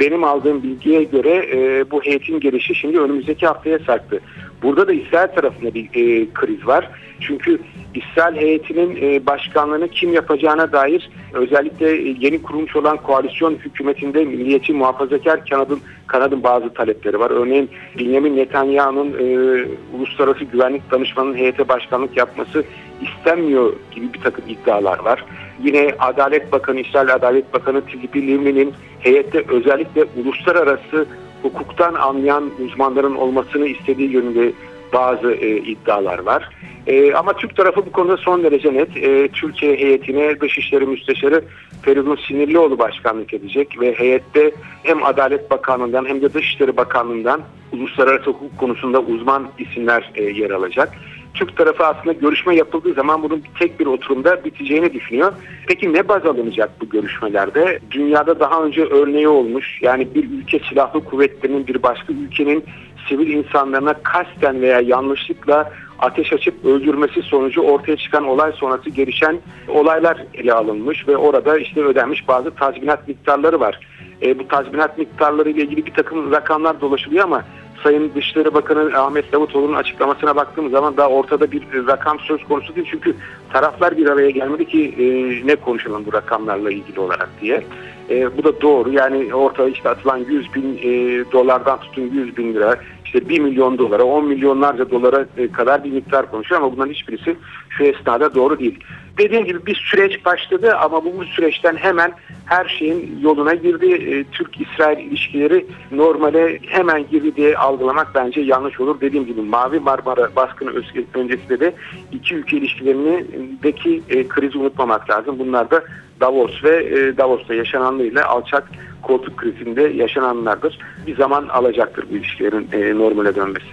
benim 0.00 0.24
aldığım 0.24 0.62
bilgiye 0.62 1.04
göre 1.04 1.46
e, 1.52 1.90
bu 1.90 2.02
heyetin 2.02 2.40
gelişi 2.40 2.74
şimdi 2.74 3.00
önümüzdeki 3.00 3.46
haftaya 3.46 3.78
sarktı. 3.78 4.20
Burada 4.62 4.88
da 4.88 4.92
İsrail 4.92 5.28
tarafında 5.28 5.74
bir 5.74 5.84
e, 5.84 6.26
kriz 6.34 6.66
var. 6.66 6.90
Çünkü 7.20 7.58
İsrail 7.94 8.36
heyetinin 8.36 8.98
e, 9.02 9.26
başkanlığını 9.26 9.88
kim 9.88 10.12
yapacağına 10.12 10.72
dair 10.72 11.10
özellikle 11.32 11.90
e, 11.90 12.16
yeni 12.20 12.42
kurulmuş 12.42 12.76
olan 12.76 12.96
koalisyon 12.96 13.54
hükümetinde 13.54 14.24
milliyetçi 14.24 14.72
muhafazakar 14.72 15.46
kanadın 15.46 15.80
kanadın 16.06 16.42
bazı 16.42 16.74
talepleri 16.74 17.20
var. 17.20 17.30
Örneğin 17.30 17.70
Benjamin 17.98 18.36
Netanyahu'nun 18.36 19.08
e, 19.08 19.64
uluslararası 19.94 20.44
güvenlik 20.44 20.90
danışmanının 20.90 21.36
heyete 21.36 21.68
başkanlık 21.68 22.16
yapması 22.16 22.64
istenmiyor 23.02 23.72
gibi 23.90 24.12
bir 24.12 24.20
takım 24.20 24.44
iddialar 24.48 24.98
var. 24.98 25.24
Yine 25.62 25.94
Adalet 25.98 26.52
Bakanı, 26.52 26.80
İsrail 26.80 27.14
Adalet 27.14 27.54
Bakanı 27.54 27.86
Tzipi 27.86 28.26
Livni'nin 28.26 28.74
heyette 29.00 29.44
özellikle 29.48 30.04
uluslararası 30.22 31.06
hukuktan 31.42 31.94
anlayan 31.94 32.50
uzmanların 32.64 33.14
olmasını 33.14 33.66
istediği 33.66 34.10
yönünde 34.10 34.52
bazı 34.96 35.32
e, 35.32 35.56
iddialar 35.56 36.18
var. 36.18 36.48
E, 36.86 37.14
ama 37.14 37.32
Türk 37.32 37.56
tarafı 37.56 37.86
bu 37.86 37.92
konuda 37.92 38.16
son 38.16 38.42
derece 38.42 38.74
net. 38.74 38.96
E, 38.96 39.28
Türkiye 39.28 39.76
heyetine 39.76 40.40
Dışişleri 40.40 40.86
Müsteşarı 40.86 41.44
Feridun 41.82 42.18
Sinirlioğlu 42.28 42.78
başkanlık 42.78 43.34
edecek 43.34 43.80
ve 43.80 43.94
heyette 43.94 44.52
hem 44.82 45.04
Adalet 45.04 45.50
Bakanlığı'ndan 45.50 46.06
hem 46.06 46.22
de 46.22 46.34
Dışişleri 46.34 46.76
Bakanlığı'ndan 46.76 47.40
uluslararası 47.72 48.30
hukuk 48.30 48.58
konusunda 48.58 49.00
uzman 49.00 49.48
isimler 49.58 50.10
e, 50.14 50.22
yer 50.22 50.50
alacak. 50.50 50.92
Türk 51.36 51.56
tarafı 51.56 51.86
aslında 51.86 52.12
görüşme 52.12 52.56
yapıldığı 52.56 52.94
zaman 52.94 53.22
bunun 53.22 53.42
tek 53.58 53.80
bir 53.80 53.86
oturumda 53.86 54.44
biteceğini 54.44 54.92
düşünüyor. 54.92 55.32
Peki 55.68 55.92
ne 55.92 56.08
baz 56.08 56.26
alınacak 56.26 56.70
bu 56.80 56.88
görüşmelerde? 56.88 57.78
Dünyada 57.90 58.40
daha 58.40 58.62
önce 58.62 58.84
örneği 58.84 59.28
olmuş. 59.28 59.78
Yani 59.82 60.14
bir 60.14 60.30
ülke 60.30 60.58
silahlı 60.58 61.04
kuvvetlerinin 61.04 61.66
bir 61.66 61.82
başka 61.82 62.12
ülkenin 62.12 62.64
sivil 63.08 63.28
insanlarına 63.28 63.94
kasten 64.02 64.60
veya 64.60 64.80
yanlışlıkla 64.80 65.72
ateş 65.98 66.32
açıp 66.32 66.64
öldürmesi 66.64 67.22
sonucu 67.22 67.60
ortaya 67.60 67.96
çıkan 67.96 68.24
olay 68.24 68.52
sonrası 68.52 68.90
gelişen 68.90 69.38
olaylar 69.68 70.24
ele 70.34 70.52
alınmış 70.52 71.08
ve 71.08 71.16
orada 71.16 71.58
işte 71.58 71.84
ödenmiş 71.84 72.28
bazı 72.28 72.50
tazminat 72.50 73.08
miktarları 73.08 73.60
var. 73.60 73.80
E, 74.22 74.38
bu 74.38 74.48
tazminat 74.48 74.98
miktarları 74.98 75.50
ile 75.50 75.62
ilgili 75.62 75.86
bir 75.86 75.94
takım 75.94 76.32
rakamlar 76.32 76.80
dolaşılıyor 76.80 77.24
ama 77.24 77.44
Sayın 77.82 78.12
Dışişleri 78.14 78.54
Bakanı 78.54 78.98
Ahmet 78.98 79.32
Davutoğlu'nun 79.32 79.74
açıklamasına 79.74 80.36
baktığımız 80.36 80.72
zaman 80.72 80.96
daha 80.96 81.08
ortada 81.08 81.52
bir 81.52 81.62
rakam 81.86 82.20
söz 82.20 82.44
konusu 82.44 82.76
değil. 82.76 82.86
Çünkü 82.90 83.14
taraflar 83.52 83.96
bir 83.96 84.06
araya 84.06 84.30
gelmedi 84.30 84.66
ki 84.66 84.94
e, 84.98 85.06
ne 85.46 85.56
konuşalım 85.56 86.06
bu 86.06 86.12
rakamlarla 86.12 86.70
ilgili 86.70 87.00
olarak 87.00 87.28
diye. 87.40 87.64
E, 88.10 88.36
bu 88.36 88.44
da 88.44 88.60
doğru. 88.60 88.92
Yani 88.92 89.34
ortada 89.34 89.68
işte 89.68 89.88
atılan 89.88 90.18
100 90.18 90.54
bin 90.54 90.78
e, 90.82 91.24
dolardan 91.32 91.80
tutun 91.80 92.02
100 92.02 92.36
bin 92.36 92.54
lira, 92.54 92.76
işte 93.16 93.28
1 93.28 93.38
milyon 93.38 93.78
dolara, 93.78 94.04
10 94.04 94.26
milyonlarca 94.26 94.90
dolara 94.90 95.26
e, 95.36 95.52
kadar 95.52 95.84
bir 95.84 95.90
miktar 95.90 96.30
konuşuyor 96.30 96.60
ama 96.60 96.72
bunların 96.72 96.92
hiçbirisi 96.92 97.36
şu 97.68 97.84
esnada 97.84 98.34
doğru 98.34 98.58
değil. 98.58 98.78
Dediğim 99.18 99.44
gibi 99.44 99.66
bir 99.66 99.74
süreç 99.74 100.24
başladı 100.24 100.76
ama 100.76 101.04
bu, 101.04 101.18
bu 101.18 101.24
süreçten 101.24 101.76
hemen 101.76 102.12
her 102.46 102.68
şeyin 102.78 103.18
yoluna 103.22 103.54
girdi. 103.54 103.86
E, 103.86 104.24
Türk-İsrail 104.24 104.98
ilişkileri 104.98 105.66
normale 105.90 106.58
hemen 106.66 107.08
girdi 107.10 107.36
diye 107.36 107.56
algılamak 107.56 108.14
bence 108.14 108.40
yanlış 108.40 108.80
olur. 108.80 109.00
Dediğim 109.00 109.26
gibi 109.26 109.40
Mavi 109.40 109.80
Marmara 109.80 110.36
baskını 110.36 110.70
öncesinde 111.14 111.60
de 111.60 111.74
iki 112.12 112.34
ülke 112.34 112.56
ilişkilerindeki 112.56 114.02
e, 114.08 114.28
krizi 114.28 114.58
unutmamak 114.58 115.10
lazım. 115.10 115.38
Bunlar 115.38 115.70
da 115.70 115.84
Davos 116.20 116.64
ve 116.64 117.16
Davos'ta 117.16 117.54
yaşananlarıyla 117.54 118.26
alçak 118.26 118.68
koltuk 119.06 119.36
krizinde 119.36 119.82
yaşananlardır. 119.82 120.78
Bir 121.06 121.16
zaman 121.16 121.48
alacaktır 121.48 122.04
bu 122.10 122.16
ilişkilerin 122.16 122.68
e, 122.72 122.98
normale 122.98 123.34
dönmesi. 123.34 123.66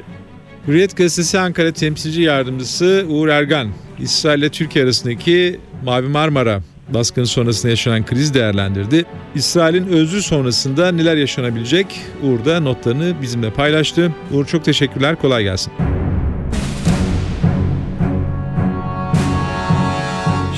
Hürriyet 0.67 0.97
Gazetesi 0.97 1.39
Ankara 1.39 1.71
Temsilci 1.71 2.21
Yardımcısı 2.21 3.05
Uğur 3.09 3.27
Ergan, 3.27 3.67
İsrail 3.99 4.39
ile 4.39 4.49
Türkiye 4.49 4.85
arasındaki 4.85 5.59
Mavi 5.85 6.07
Marmara 6.07 6.59
baskını 6.89 7.25
sonrasında 7.25 7.69
yaşanan 7.69 8.05
kriz 8.05 8.33
değerlendirdi. 8.33 9.05
İsrail'in 9.35 9.87
özrü 9.87 10.21
sonrasında 10.21 10.91
neler 10.91 11.17
yaşanabilecek 11.17 12.01
Uğur 12.23 12.45
da 12.45 12.59
notlarını 12.59 13.13
bizimle 13.21 13.49
paylaştı. 13.49 14.11
Uğur 14.33 14.45
çok 14.45 14.65
teşekkürler, 14.65 15.15
kolay 15.15 15.43
gelsin. 15.43 15.73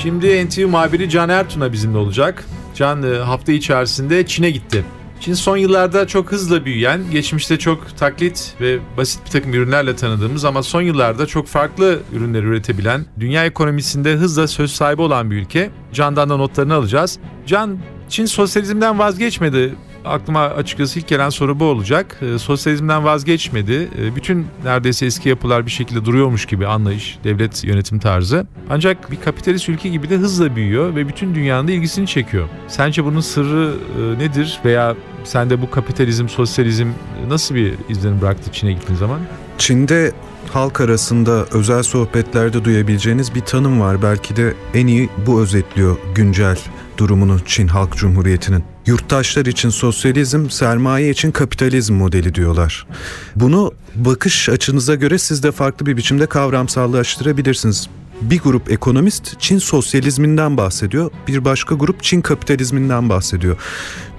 Şimdi 0.02 0.48
NTV 0.48 0.68
muhabiri 0.68 1.10
Can 1.10 1.30
Ertun'a 1.30 1.72
bizimle 1.72 1.98
olacak. 1.98 2.46
Can 2.76 3.04
e, 3.04 3.18
hafta 3.18 3.52
içerisinde 3.52 4.26
Çin'e 4.26 4.52
gitti. 4.52 4.86
Çin 5.20 5.34
son 5.34 5.58
yıllarda 5.58 6.08
çok 6.08 6.32
hızla 6.32 6.66
büyüyen, 6.66 7.12
geçmişte 7.12 7.60
çok 7.60 7.98
taklit 7.98 8.54
ve 8.62 8.80
basit 8.98 9.26
bir 9.26 9.32
takım 9.32 9.54
ürünlerle 9.54 9.96
tanıdığımız 9.96 10.46
ama 10.46 10.64
son 10.64 10.82
yıllarda 10.82 11.26
çok 11.26 11.48
farklı 11.48 12.00
ürünler 12.14 12.44
üretebilen, 12.44 13.06
dünya 13.20 13.46
ekonomisinde 13.46 14.14
hızla 14.14 14.48
söz 14.48 14.72
sahibi 14.72 15.02
olan 15.02 15.32
bir 15.32 15.36
ülke. 15.36 15.70
Can'dan 15.94 16.30
da 16.30 16.38
notlarını 16.38 16.74
alacağız. 16.74 17.20
Can, 17.46 17.78
Çin 18.10 18.26
sosyalizmden 18.26 19.00
vazgeçmedi 19.00 19.76
aklıma 20.06 20.40
açıkçası 20.40 21.00
ilk 21.00 21.08
gelen 21.08 21.30
soru 21.30 21.60
bu 21.60 21.66
olacak. 21.66 22.20
E, 22.22 22.40
sosyalizmden 22.40 23.04
vazgeçmedi. 23.04 23.90
E, 24.02 24.16
bütün 24.16 24.48
neredeyse 24.64 25.06
eski 25.06 25.30
yapılar 25.30 25.66
bir 25.66 25.72
şekilde 25.72 26.06
duruyormuş 26.06 26.46
gibi 26.46 26.68
anlayış, 26.68 27.20
devlet 27.24 27.64
yönetim 27.64 28.00
tarzı. 28.00 28.48
Ancak 28.70 29.12
bir 29.12 29.22
kapitalist 29.22 29.70
ülke 29.70 29.90
gibi 29.90 30.10
de 30.10 30.16
hızla 30.16 30.56
büyüyor 30.56 30.96
ve 30.96 31.08
bütün 31.08 31.36
dünyanın 31.36 31.68
da 31.68 31.72
ilgisini 31.72 32.08
çekiyor. 32.08 32.50
Sence 32.68 33.06
bunun 33.06 33.22
sırrı 33.22 33.74
e, 34.00 34.20
nedir 34.20 34.60
veya 34.66 34.96
sende 35.24 35.62
bu 35.62 35.72
kapitalizm, 35.72 36.30
sosyalizm 36.30 36.88
nasıl 37.28 37.56
bir 37.56 37.74
izlenim 37.90 38.22
bıraktı 38.22 38.52
Çin'e 38.52 38.74
gittiğin 38.74 39.00
zaman? 39.00 39.20
Çin'de 39.58 40.12
halk 40.54 40.82
arasında 40.82 41.46
özel 41.52 41.84
sohbetlerde 41.84 42.66
duyabileceğiniz 42.66 43.36
bir 43.36 43.42
tanım 43.42 43.82
var. 43.82 44.02
Belki 44.02 44.36
de 44.36 44.54
en 44.74 44.88
iyi 44.88 45.10
bu 45.28 45.42
özetliyor 45.42 45.98
güncel 46.16 46.58
durumunu 46.98 47.40
Çin 47.46 47.68
Halk 47.68 47.96
Cumhuriyeti'nin. 47.96 48.75
Yurttaşlar 48.86 49.46
için 49.46 49.70
sosyalizm, 49.70 50.50
sermaye 50.50 51.10
için 51.10 51.32
kapitalizm 51.32 51.94
modeli 51.94 52.36
diyorlar. 52.36 52.88
Bunu 53.36 53.72
bakış 53.96 54.50
açınıza 54.50 54.96
göre 54.96 55.18
siz 55.18 55.44
de 55.44 55.52
farklı 55.52 55.86
bir 55.86 55.98
biçimde 55.98 56.26
kavramsallaştırabilirsiniz. 56.26 57.90
Bir 58.22 58.40
grup 58.40 58.72
ekonomist 58.72 59.40
Çin 59.40 59.58
sosyalizminden 59.58 60.58
bahsediyor, 60.58 61.12
bir 61.28 61.46
başka 61.46 61.76
grup 61.76 62.04
Çin 62.04 62.22
kapitalizminden 62.22 63.10
bahsediyor. 63.10 63.58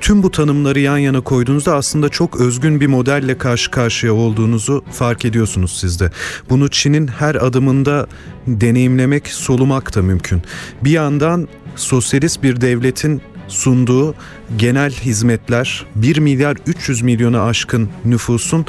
Tüm 0.00 0.22
bu 0.22 0.30
tanımları 0.30 0.80
yan 0.80 0.98
yana 0.98 1.20
koyduğunuzda 1.20 1.76
aslında 1.76 2.08
çok 2.08 2.40
özgün 2.40 2.80
bir 2.80 2.86
modelle 2.86 3.38
karşı 3.38 3.70
karşıya 3.70 4.14
olduğunuzu 4.14 4.84
fark 4.92 5.24
ediyorsunuz 5.24 5.78
siz 5.80 6.00
de. 6.00 6.10
Bunu 6.50 6.68
Çin'in 6.68 7.06
her 7.06 7.34
adımında 7.34 8.06
deneyimlemek, 8.46 9.28
solumak 9.28 9.94
da 9.94 10.02
mümkün. 10.02 10.42
Bir 10.84 10.90
yandan 10.90 11.48
sosyalist 11.76 12.42
bir 12.42 12.60
devletin 12.60 13.22
sunduğu 13.48 14.14
genel 14.56 14.92
hizmetler 14.92 15.86
1 15.94 16.16
milyar 16.18 16.56
300 16.66 17.02
milyona 17.02 17.42
aşkın 17.42 17.88
nüfusun 18.04 18.66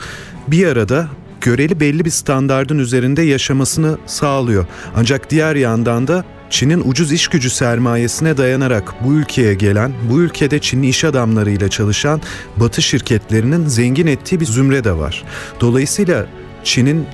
bir 0.48 0.68
arada 0.68 1.08
göreli 1.42 1.80
belli 1.80 2.06
bir 2.06 2.10
standardın 2.10 2.80
üzerinde 2.80 3.22
yaşamasını 3.22 3.98
sağlıyor. 4.06 4.66
Ancak 4.96 5.30
diğer 5.30 5.56
yandan 5.56 6.08
da 6.08 6.26
Çin'in 6.50 6.82
ucuz 6.86 7.12
iş 7.12 7.28
gücü 7.28 7.50
sermayesine 7.50 8.38
dayanarak 8.38 8.96
bu 9.04 9.14
ülkeye 9.14 9.54
gelen, 9.54 9.94
bu 10.12 10.22
ülkede 10.22 10.60
Çinli 10.60 10.88
iş 10.88 11.04
adamlarıyla 11.04 11.70
çalışan 11.70 12.22
Batı 12.58 12.82
şirketlerinin 12.82 13.66
zengin 13.66 14.08
ettiği 14.08 14.40
bir 14.40 14.46
zümre 14.46 14.84
de 14.84 14.98
var. 14.98 15.24
Dolayısıyla 15.62 16.26
Çin'in 16.64 17.06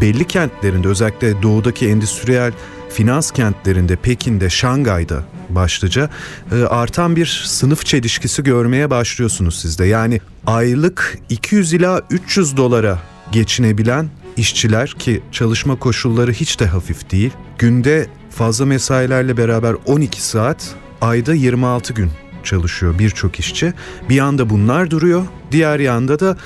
belli 0.00 0.24
kentlerinde 0.24 0.88
özellikle 0.88 1.42
doğudaki 1.42 1.88
endüstriyel 1.88 2.52
finans 2.94 3.30
kentlerinde, 3.30 3.96
Pekin'de, 3.96 4.50
Şangay'da 4.50 5.24
başlıca 5.48 6.10
e, 6.52 6.62
artan 6.62 7.16
bir 7.16 7.42
sınıf 7.46 7.86
çelişkisi 7.86 8.44
görmeye 8.44 8.90
başlıyorsunuz 8.90 9.58
sizde. 9.60 9.84
Yani 9.84 10.20
aylık 10.46 11.18
200 11.28 11.72
ila 11.72 12.02
300 12.10 12.56
dolara 12.56 12.98
geçinebilen 13.32 14.08
işçiler 14.36 14.90
ki 14.90 15.22
çalışma 15.32 15.78
koşulları 15.78 16.32
hiç 16.32 16.60
de 16.60 16.66
hafif 16.66 17.10
değil. 17.10 17.30
Günde 17.58 18.06
fazla 18.30 18.66
mesailerle 18.66 19.36
beraber 19.36 19.76
12 19.86 20.22
saat, 20.22 20.74
ayda 21.00 21.34
26 21.34 21.92
gün 21.92 22.10
çalışıyor 22.44 22.98
birçok 22.98 23.40
işçi. 23.40 23.72
Bir 24.08 24.14
yanda 24.14 24.50
bunlar 24.50 24.90
duruyor, 24.90 25.24
diğer 25.52 25.78
yanda 25.80 26.20
da 26.20 26.36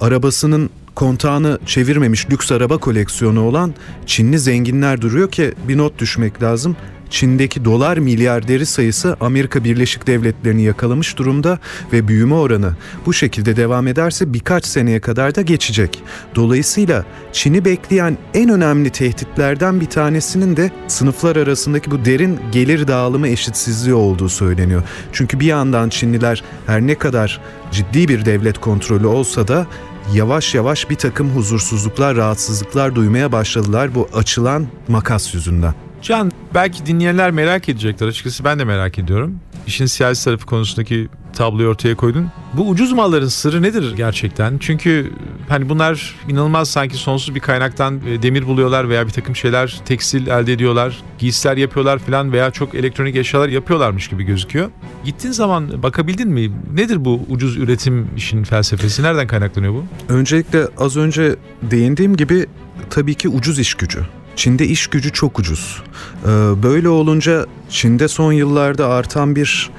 arabasının 0.00 0.70
kontağını 0.94 1.58
çevirmemiş 1.66 2.30
lüks 2.30 2.52
araba 2.52 2.78
koleksiyonu 2.78 3.44
olan 3.44 3.74
Çinli 4.06 4.38
zenginler 4.38 5.00
duruyor 5.00 5.30
ki 5.30 5.54
bir 5.68 5.78
not 5.78 5.98
düşmek 5.98 6.42
lazım. 6.42 6.76
Çin'deki 7.10 7.64
dolar 7.64 7.98
milyarderi 7.98 8.66
sayısı 8.66 9.16
Amerika 9.20 9.64
Birleşik 9.64 10.06
Devletleri'ni 10.06 10.62
yakalamış 10.62 11.18
durumda 11.18 11.58
ve 11.92 12.08
büyüme 12.08 12.34
oranı 12.34 12.72
bu 13.06 13.12
şekilde 13.12 13.56
devam 13.56 13.86
ederse 13.86 14.32
birkaç 14.32 14.64
seneye 14.64 15.00
kadar 15.00 15.34
da 15.34 15.42
geçecek. 15.42 16.02
Dolayısıyla 16.34 17.04
Çin'i 17.32 17.64
bekleyen 17.64 18.18
en 18.34 18.48
önemli 18.48 18.90
tehditlerden 18.90 19.80
bir 19.80 19.86
tanesinin 19.86 20.56
de 20.56 20.70
sınıflar 20.88 21.36
arasındaki 21.36 21.90
bu 21.90 22.04
derin 22.04 22.40
gelir 22.52 22.88
dağılımı 22.88 23.28
eşitsizliği 23.28 23.94
olduğu 23.94 24.28
söyleniyor. 24.28 24.82
Çünkü 25.12 25.40
bir 25.40 25.46
yandan 25.46 25.88
Çinliler 25.88 26.42
her 26.66 26.80
ne 26.80 26.94
kadar 26.94 27.40
ciddi 27.72 28.08
bir 28.08 28.24
devlet 28.24 28.58
kontrolü 28.58 29.06
olsa 29.06 29.48
da 29.48 29.66
yavaş 30.14 30.54
yavaş 30.54 30.90
bir 30.90 30.94
takım 30.94 31.30
huzursuzluklar, 31.30 32.16
rahatsızlıklar 32.16 32.94
duymaya 32.94 33.32
başladılar 33.32 33.94
bu 33.94 34.08
açılan 34.14 34.66
makas 34.88 35.34
yüzünden. 35.34 35.74
Can 36.02 36.32
belki 36.54 36.86
dinleyenler 36.86 37.30
merak 37.30 37.68
edecekler 37.68 38.06
açıkçası 38.06 38.44
ben 38.44 38.58
de 38.58 38.64
merak 38.64 38.98
ediyorum. 38.98 39.38
İşin 39.66 39.86
siyasi 39.86 40.24
tarafı 40.24 40.46
konusundaki 40.46 41.08
tabloyu 41.32 41.68
ortaya 41.68 41.96
koydun. 41.96 42.30
Bu 42.54 42.68
ucuz 42.68 42.92
malların 42.92 43.28
sırrı 43.28 43.62
nedir 43.62 43.96
gerçekten? 43.96 44.58
Çünkü 44.58 45.12
hani 45.50 45.68
bunlar 45.68 46.14
inanılmaz 46.28 46.68
sanki 46.70 46.96
sonsuz 46.96 47.34
bir 47.34 47.40
kaynaktan 47.40 48.00
e, 48.08 48.22
demir 48.22 48.46
buluyorlar 48.46 48.88
veya 48.88 49.06
bir 49.06 49.12
takım 49.12 49.36
şeyler 49.36 49.80
tekstil 49.84 50.26
elde 50.26 50.52
ediyorlar, 50.52 51.02
giysiler 51.18 51.56
yapıyorlar 51.56 51.98
falan 51.98 52.32
veya 52.32 52.50
çok 52.50 52.74
elektronik 52.74 53.16
eşyalar 53.16 53.48
yapıyorlarmış 53.48 54.08
gibi 54.08 54.22
gözüküyor. 54.22 54.70
Gittiğin 55.04 55.32
zaman 55.32 55.82
bakabildin 55.82 56.28
mi? 56.28 56.50
Nedir 56.74 57.04
bu 57.04 57.20
ucuz 57.28 57.56
üretim 57.56 58.08
işin 58.16 58.44
felsefesi? 58.44 59.02
Nereden 59.02 59.26
kaynaklanıyor 59.26 59.74
bu? 59.74 59.84
Öncelikle 60.08 60.66
az 60.78 60.96
önce 60.96 61.36
değindiğim 61.62 62.16
gibi 62.16 62.46
tabii 62.90 63.14
ki 63.14 63.28
ucuz 63.28 63.58
iş 63.58 63.74
gücü. 63.74 64.00
Çin'de 64.36 64.66
iş 64.66 64.86
gücü 64.86 65.12
çok 65.12 65.38
ucuz. 65.38 65.82
Ee, 66.24 66.28
Böyle 66.62 66.88
olunca 66.88 67.46
Çin'de 67.70 68.08
son 68.08 68.32
yıllarda 68.32 68.88
artan 68.88 69.36
bir 69.36 69.70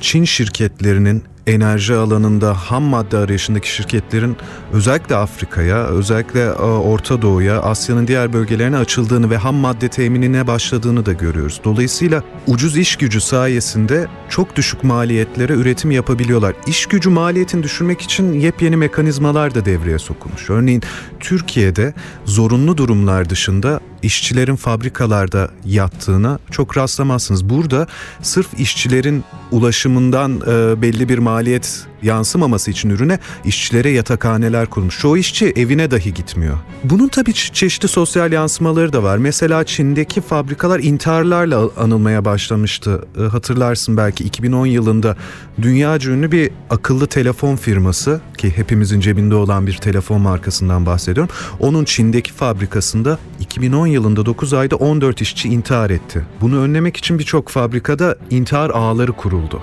Çin 0.00 0.24
şirketlerinin 0.24 1.24
enerji 1.48 1.94
alanında 1.94 2.54
ham 2.54 2.82
madde 2.82 3.18
arayışındaki 3.18 3.72
şirketlerin 3.74 4.36
özellikle 4.72 5.16
Afrika'ya, 5.16 5.84
özellikle 5.84 6.40
e, 6.44 6.52
Orta 6.62 7.22
Doğu'ya, 7.22 7.60
Asya'nın 7.60 8.06
diğer 8.06 8.32
bölgelerine 8.32 8.76
açıldığını 8.76 9.30
ve 9.30 9.36
ham 9.36 9.54
madde 9.54 9.88
teminine 9.88 10.46
başladığını 10.46 11.06
da 11.06 11.12
görüyoruz. 11.12 11.60
Dolayısıyla 11.64 12.22
ucuz 12.46 12.76
iş 12.76 12.96
gücü 12.96 13.20
sayesinde 13.20 14.06
çok 14.28 14.56
düşük 14.56 14.84
maliyetlere 14.84 15.52
üretim 15.52 15.90
yapabiliyorlar. 15.90 16.54
İş 16.66 16.86
gücü 16.86 17.10
maliyetini 17.10 17.62
düşürmek 17.62 18.00
için 18.00 18.32
yepyeni 18.32 18.76
mekanizmalar 18.76 19.54
da 19.54 19.64
devreye 19.64 19.98
sokulmuş. 19.98 20.50
Örneğin 20.50 20.82
Türkiye'de 21.20 21.94
zorunlu 22.24 22.76
durumlar 22.76 23.30
dışında 23.30 23.80
işçilerin 24.02 24.56
fabrikalarda 24.56 25.50
yattığına 25.64 26.38
çok 26.50 26.76
rastlamazsınız. 26.76 27.44
Burada 27.44 27.86
sırf 28.22 28.60
işçilerin 28.60 29.24
ulaşımından 29.50 30.40
e, 30.46 30.82
belli 30.82 31.08
bir 31.08 31.18
maliyet 31.18 31.86
yansımaması 32.02 32.70
için 32.70 32.90
ürüne 32.90 33.18
işçilere 33.44 33.90
yatakhaneler 33.90 34.66
kurmuş. 34.66 34.98
Çoğu 34.98 35.18
işçi 35.18 35.46
evine 35.46 35.90
dahi 35.90 36.14
gitmiyor. 36.14 36.58
Bunun 36.84 37.08
tabii 37.08 37.30
çe- 37.30 37.52
çeşitli 37.52 37.88
sosyal 37.88 38.32
yansımaları 38.32 38.92
da 38.92 39.02
var. 39.02 39.18
Mesela 39.18 39.64
Çin'deki 39.64 40.20
fabrikalar 40.20 40.80
intiharlarla 40.80 41.70
anılmaya 41.76 42.24
başlamıştı. 42.24 43.04
E, 43.18 43.22
hatırlarsın 43.22 43.96
belki 43.96 44.24
2010 44.24 44.66
yılında 44.66 45.16
dünyaca 45.62 46.10
ünlü 46.10 46.32
bir 46.32 46.50
akıllı 46.70 47.06
telefon 47.06 47.56
firması 47.56 48.20
ki 48.38 48.56
hepimizin 48.56 49.00
cebinde 49.00 49.34
olan 49.34 49.66
bir 49.66 49.76
telefon 49.76 50.20
markasından 50.20 50.86
bahsediyorum. 50.86 51.32
Onun 51.60 51.84
Çin'deki 51.84 52.32
fabrikasında 52.32 53.18
2010 53.40 53.86
yılında 53.86 54.26
9 54.26 54.52
ayda 54.54 54.76
14 54.76 55.20
işçi 55.20 55.48
intihar 55.48 55.90
etti. 55.90 56.26
Bunu 56.40 56.58
önlemek 56.60 56.96
için 56.96 57.18
birçok 57.18 57.48
fabrikada 57.48 58.16
intihar 58.30 58.70
ağları 58.70 59.12
kuruldu. 59.12 59.62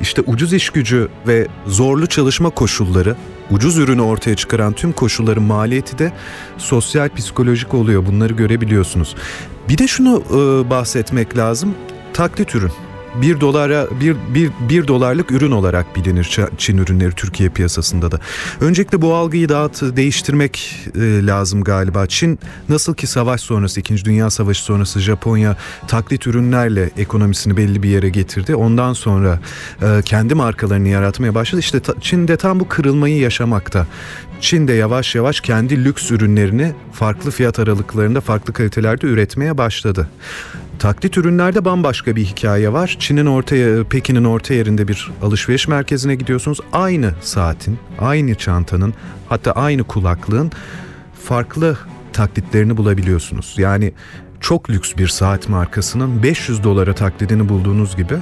İşte 0.00 0.22
ucuz 0.26 0.52
iş 0.52 0.70
gücü 0.70 1.08
ve 1.26 1.46
zorlu 1.76 2.06
çalışma 2.06 2.50
koşulları, 2.50 3.16
ucuz 3.50 3.78
ürünü 3.78 4.02
ortaya 4.02 4.36
çıkaran 4.36 4.72
tüm 4.72 4.92
koşulların 4.92 5.42
maliyeti 5.42 5.98
de 5.98 6.12
sosyal 6.58 7.08
psikolojik 7.08 7.74
oluyor. 7.74 8.06
Bunları 8.06 8.32
görebiliyorsunuz. 8.32 9.14
Bir 9.68 9.78
de 9.78 9.88
şunu 9.88 10.22
e, 10.30 10.70
bahsetmek 10.70 11.36
lazım. 11.36 11.74
Taklit 12.12 12.54
ürün. 12.54 12.85
1 13.22 13.40
dolara 13.40 13.86
bir, 14.00 14.16
bir, 14.34 14.50
bir 14.68 14.88
dolarlık 14.88 15.30
ürün 15.30 15.50
olarak 15.50 15.96
bilinir 15.96 16.38
Çin 16.58 16.78
ürünleri 16.78 17.12
Türkiye 17.12 17.48
piyasasında 17.48 18.12
da. 18.12 18.20
Öncelikle 18.60 19.02
bu 19.02 19.14
algıyı 19.14 19.48
dağıt 19.48 19.96
değiştirmek 19.96 20.74
e, 20.94 21.26
lazım 21.26 21.64
galiba. 21.64 22.06
Çin 22.06 22.38
nasıl 22.68 22.94
ki 22.94 23.06
savaş 23.06 23.40
sonrası 23.40 23.80
2. 23.80 24.04
Dünya 24.04 24.30
Savaşı 24.30 24.62
sonrası 24.62 25.00
Japonya 25.00 25.56
taklit 25.88 26.26
ürünlerle 26.26 26.90
ekonomisini 26.96 27.56
belli 27.56 27.82
bir 27.82 27.88
yere 27.88 28.08
getirdi. 28.08 28.54
Ondan 28.54 28.92
sonra 28.92 29.40
e, 29.82 30.02
kendi 30.04 30.34
markalarını 30.34 30.88
yaratmaya 30.88 31.34
başladı. 31.34 31.60
İşte 31.60 31.80
ta, 31.80 31.94
Çin 32.00 32.28
de 32.28 32.36
tam 32.36 32.60
bu 32.60 32.68
kırılmayı 32.68 33.18
yaşamakta. 33.18 33.86
Çin 34.40 34.68
de 34.68 34.72
yavaş 34.72 35.14
yavaş 35.14 35.40
kendi 35.40 35.84
lüks 35.84 36.10
ürünlerini 36.10 36.72
farklı 36.92 37.30
fiyat 37.30 37.58
aralıklarında 37.58 38.20
farklı 38.20 38.52
kalitelerde 38.52 39.06
üretmeye 39.06 39.58
başladı. 39.58 40.08
Taklit 40.78 41.18
ürünlerde 41.18 41.64
bambaşka 41.64 42.16
bir 42.16 42.24
hikaye 42.24 42.72
var. 42.72 42.96
Çin'in 42.98 43.26
orta 43.26 43.56
Pekin'in 43.90 44.24
orta 44.24 44.54
yerinde 44.54 44.88
bir 44.88 45.10
alışveriş 45.22 45.68
merkezine 45.68 46.14
gidiyorsunuz. 46.14 46.60
Aynı 46.72 47.14
saatin, 47.20 47.78
aynı 47.98 48.34
çantanın, 48.34 48.94
hatta 49.28 49.52
aynı 49.52 49.84
kulaklığın 49.84 50.52
farklı 51.24 51.78
taklitlerini 52.12 52.76
bulabiliyorsunuz. 52.76 53.54
Yani 53.58 53.92
çok 54.40 54.70
lüks 54.70 54.96
bir 54.96 55.08
saat 55.08 55.48
markasının 55.48 56.22
500 56.22 56.64
dolara 56.64 56.94
taklidini 56.94 57.48
bulduğunuz 57.48 57.96
gibi 57.96 58.14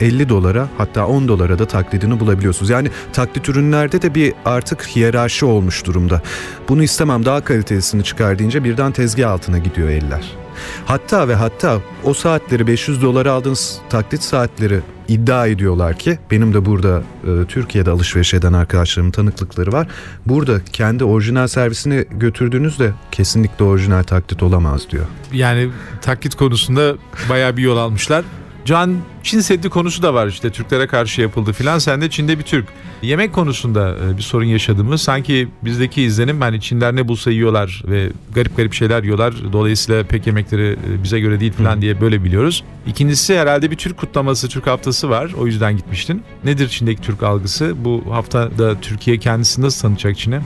50 0.00 0.28
dolara 0.28 0.68
hatta 0.78 1.06
10 1.06 1.28
dolara 1.28 1.58
da 1.58 1.66
taklidini 1.66 2.20
bulabiliyorsunuz. 2.20 2.70
Yani 2.70 2.88
taklit 3.12 3.48
ürünlerde 3.48 4.02
de 4.02 4.14
bir 4.14 4.32
artık 4.44 4.86
hiyerarşi 4.86 5.44
olmuş 5.44 5.86
durumda. 5.86 6.22
Bunu 6.68 6.82
istemem 6.82 7.24
daha 7.24 7.44
kalitesini 7.44 8.04
çıkar 8.04 8.38
deyince 8.38 8.64
birden 8.64 8.92
tezgah 8.92 9.30
altına 9.30 9.58
gidiyor 9.58 9.88
eller. 9.88 10.41
Hatta 10.86 11.28
ve 11.28 11.34
hatta 11.34 11.80
o 12.04 12.14
saatleri 12.14 12.66
500 12.66 13.02
dolara 13.02 13.32
aldığınız 13.32 13.78
taklit 13.90 14.22
saatleri 14.22 14.80
iddia 15.08 15.46
ediyorlar 15.46 15.98
ki 15.98 16.18
benim 16.30 16.54
de 16.54 16.66
burada 16.66 17.02
e, 17.24 17.46
Türkiye'de 17.46 17.90
alışveriş 17.90 18.34
eden 18.34 18.52
arkadaşlarımın 18.52 19.12
tanıklıkları 19.12 19.72
var. 19.72 19.86
Burada 20.26 20.64
kendi 20.72 21.04
orijinal 21.04 21.46
servisini 21.46 22.04
götürdüğünüzde 22.10 22.92
kesinlikle 23.10 23.64
orijinal 23.64 24.02
taklit 24.02 24.42
olamaz 24.42 24.90
diyor. 24.90 25.04
Yani 25.32 25.70
taklit 26.02 26.34
konusunda 26.34 26.94
bayağı 27.28 27.56
bir 27.56 27.62
yol 27.62 27.76
almışlar. 27.76 28.24
Can 28.64 28.96
Çin 29.22 29.40
Seddi 29.40 29.68
konusu 29.68 30.02
da 30.02 30.14
var 30.14 30.26
işte 30.26 30.50
Türklere 30.50 30.86
karşı 30.86 31.20
yapıldı 31.20 31.52
filan. 31.52 31.78
Sen 31.78 32.00
de 32.00 32.10
Çin'de 32.10 32.38
bir 32.38 32.44
Türk. 32.44 32.66
Yemek 33.02 33.32
konusunda 33.32 33.96
e, 34.10 34.16
bir 34.16 34.22
sorun 34.22 34.44
yaşadığımız 34.44 35.02
sanki 35.02 35.48
bizdeki 35.62 36.02
izlenim 36.02 36.40
hani 36.40 36.60
Çinler 36.60 36.96
ne 36.96 37.08
bulsa 37.08 37.30
yiyorlar 37.30 37.82
ve 37.86 38.08
garip 38.34 38.56
garip 38.56 38.74
şeyler 38.74 39.02
yiyorlar. 39.02 39.34
Dolayısıyla 39.52 40.04
pek 40.04 40.26
yemekleri 40.26 40.72
e, 40.72 41.02
bize 41.02 41.20
göre 41.20 41.40
değil 41.40 41.52
filan 41.52 41.82
diye 41.82 42.00
böyle 42.00 42.24
biliyoruz. 42.24 42.64
İkincisi 42.86 43.38
herhalde 43.38 43.70
bir 43.70 43.76
Türk 43.76 43.96
kutlaması, 43.96 44.48
Türk 44.48 44.66
haftası 44.66 45.10
var. 45.10 45.32
O 45.38 45.46
yüzden 45.46 45.76
gitmiştin. 45.76 46.22
Nedir 46.44 46.68
Çin'deki 46.68 47.02
Türk 47.02 47.22
algısı? 47.22 47.74
Bu 47.84 48.04
haftada 48.10 48.80
Türkiye 48.80 49.18
kendisi 49.18 49.62
nasıl 49.62 49.82
tanıtacak 49.82 50.18
Çin'e? 50.18 50.40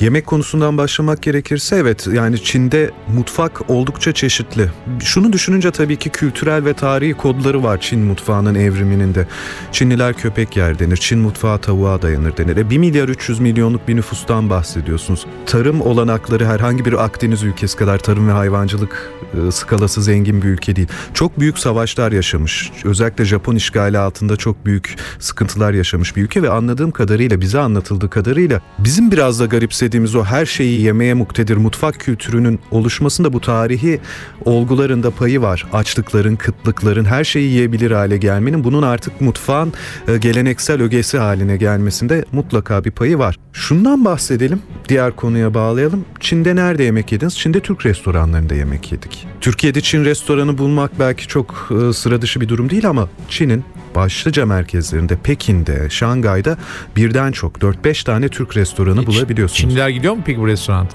Yemek 0.00 0.26
konusundan 0.26 0.78
başlamak 0.78 1.22
gerekirse 1.22 1.76
evet 1.76 2.06
yani 2.12 2.42
Çin'de 2.42 2.90
mutfak 3.14 3.70
oldukça 3.70 4.12
çeşitli. 4.12 4.70
Şunu 5.00 5.32
düşününce 5.32 5.70
tabii 5.70 5.96
ki 5.96 6.10
kültürel 6.10 6.64
ve 6.64 6.74
tarihi 6.74 7.14
kodları 7.14 7.62
var 7.62 7.80
Çin 7.80 7.98
mutfağının 8.14 8.54
evriminin 8.54 9.14
de. 9.14 9.26
Çinliler 9.72 10.14
köpek 10.14 10.56
yer 10.56 10.78
denir. 10.78 10.96
Çin 10.96 11.18
mutfağı 11.18 11.58
tavuğa 11.58 12.02
dayanır 12.02 12.36
denir. 12.36 12.56
E, 12.56 12.70
1 12.70 12.78
milyar 12.78 13.08
300 13.08 13.40
milyonluk 13.40 13.88
bir 13.88 13.96
nüfustan 13.96 14.50
bahsediyorsunuz. 14.50 15.26
Tarım 15.46 15.80
olanakları 15.80 16.46
herhangi 16.46 16.84
bir 16.84 17.04
Akdeniz 17.04 17.42
ülkesi 17.42 17.76
kadar 17.76 17.98
tarım 17.98 18.28
ve 18.28 18.32
hayvancılık 18.32 19.12
e, 19.34 19.50
skalası 19.50 20.02
zengin 20.02 20.42
bir 20.42 20.48
ülke 20.48 20.76
değil. 20.76 20.88
Çok 21.14 21.40
büyük 21.40 21.58
savaşlar 21.58 22.12
yaşamış. 22.12 22.72
Özellikle 22.84 23.24
Japon 23.24 23.56
işgali 23.56 23.98
altında 23.98 24.36
çok 24.36 24.66
büyük 24.66 24.96
sıkıntılar 25.18 25.72
yaşamış 25.72 26.16
bir 26.16 26.22
ülke 26.22 26.42
ve 26.42 26.50
anladığım 26.50 26.90
kadarıyla 26.90 27.40
bize 27.40 27.58
anlatıldığı 27.58 28.10
kadarıyla 28.10 28.60
bizim 28.78 29.10
biraz 29.10 29.40
da 29.40 29.46
garipsediğimiz 29.46 30.14
o 30.14 30.24
her 30.24 30.46
şeyi 30.46 30.80
yemeye 30.80 31.14
muktedir 31.14 31.56
mutfak 31.56 32.00
kültürünün 32.00 32.60
oluşmasında 32.70 33.32
bu 33.32 33.40
tarihi 33.40 34.00
olgularında 34.44 35.10
payı 35.10 35.40
var. 35.40 35.66
Açlıkların, 35.72 36.36
kıtlıkların 36.36 37.04
her 37.04 37.24
şeyi 37.24 37.50
yiyebilir 37.50 37.90
hale 37.90 38.03
gelmenin 38.10 38.64
bunun 38.64 38.82
artık 38.82 39.20
mutfağın 39.20 39.72
e, 40.08 40.16
geleneksel 40.16 40.82
ögesi 40.82 41.18
haline 41.18 41.56
gelmesinde 41.56 42.24
mutlaka 42.32 42.84
bir 42.84 42.90
payı 42.90 43.18
var. 43.18 43.36
Şundan 43.52 44.04
bahsedelim, 44.04 44.62
diğer 44.88 45.16
konuya 45.16 45.54
bağlayalım. 45.54 46.04
Çin'de 46.20 46.56
nerede 46.56 46.82
yemek 46.82 47.12
yediniz? 47.12 47.38
Çin'de 47.38 47.60
Türk 47.60 47.86
restoranlarında 47.86 48.54
yemek 48.54 48.92
yedik. 48.92 49.26
Türkiye'de 49.40 49.80
Çin 49.80 50.04
restoranı 50.04 50.58
bulmak 50.58 50.98
belki 50.98 51.26
çok 51.28 51.70
e, 51.70 51.92
sıra 51.92 52.22
dışı 52.22 52.40
bir 52.40 52.48
durum 52.48 52.70
değil 52.70 52.88
ama 52.88 53.08
Çin'in 53.28 53.64
başlıca 53.94 54.46
merkezlerinde 54.46 55.16
Pekin'de, 55.16 55.90
Şangay'da 55.90 56.56
birden 56.96 57.32
çok 57.32 57.56
4-5 57.58 58.04
tane 58.04 58.28
Türk 58.28 58.56
restoranı 58.56 59.06
bulabiliyorsunuz. 59.06 59.60
Çinliler 59.60 59.88
gidiyor 59.88 60.14
mu 60.14 60.22
peki 60.26 60.40
bu 60.40 60.46
restorana? 60.46 60.88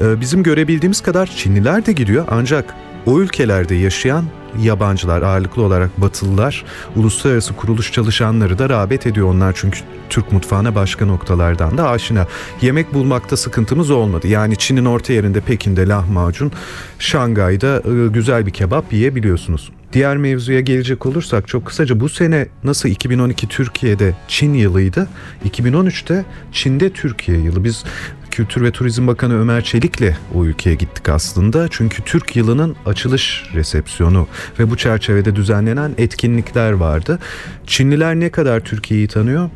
Ee, 0.00 0.20
Bizim 0.20 0.42
görebildiğimiz 0.42 1.00
kadar 1.00 1.26
Çinliler 1.26 1.86
de 1.86 1.92
gidiyor 1.92 2.24
ancak 2.30 2.74
o 3.06 3.20
ülkelerde 3.20 3.74
yaşayan 3.74 4.24
yabancılar 4.62 5.22
ağırlıklı 5.22 5.62
olarak 5.62 6.00
batılılar 6.00 6.64
uluslararası 6.96 7.56
kuruluş 7.56 7.92
çalışanları 7.92 8.58
da 8.58 8.68
rağbet 8.68 9.06
ediyor 9.06 9.28
onlar 9.28 9.52
çünkü 9.56 9.80
Türk 10.10 10.32
mutfağına 10.32 10.74
başka 10.74 11.06
noktalardan 11.06 11.78
da 11.78 11.88
aşina. 11.88 12.26
Yemek 12.62 12.94
bulmakta 12.94 13.36
sıkıntımız 13.36 13.90
olmadı. 13.90 14.28
Yani 14.28 14.56
Çin'in 14.56 14.84
orta 14.84 15.12
yerinde 15.12 15.40
Pekin'de 15.40 15.88
lahmacun, 15.88 16.52
Şangay'da 16.98 17.76
e, 17.76 18.08
güzel 18.08 18.46
bir 18.46 18.50
kebap 18.50 18.92
yiyebiliyorsunuz. 18.92 19.72
Diğer 19.92 20.16
mevzuya 20.16 20.60
gelecek 20.60 21.06
olursak 21.06 21.48
çok 21.48 21.66
kısaca 21.66 22.00
bu 22.00 22.08
sene 22.08 22.48
nasıl 22.64 22.88
2012 22.88 23.48
Türkiye'de 23.48 24.14
Çin 24.28 24.54
yılıydı, 24.54 25.08
2013'te 25.48 26.24
Çin'de 26.52 26.90
Türkiye 26.90 27.38
yılı. 27.38 27.64
Biz 27.64 27.84
Kültür 28.36 28.62
ve 28.62 28.70
Turizm 28.70 29.06
Bakanı 29.06 29.40
Ömer 29.40 29.64
Çelik'le 29.64 30.14
o 30.34 30.44
ülkeye 30.44 30.74
gittik 30.74 31.08
aslında. 31.08 31.68
Çünkü 31.70 32.02
Türk 32.02 32.36
yılının 32.36 32.76
açılış 32.86 33.44
resepsiyonu 33.54 34.26
ve 34.58 34.70
bu 34.70 34.76
çerçevede 34.76 35.36
düzenlenen 35.36 35.94
etkinlikler 35.98 36.72
vardı. 36.72 37.18
Çinliler 37.66 38.14
ne 38.14 38.30
kadar 38.30 38.60
Türkiye'yi 38.60 39.08
tanıyor? 39.08 39.50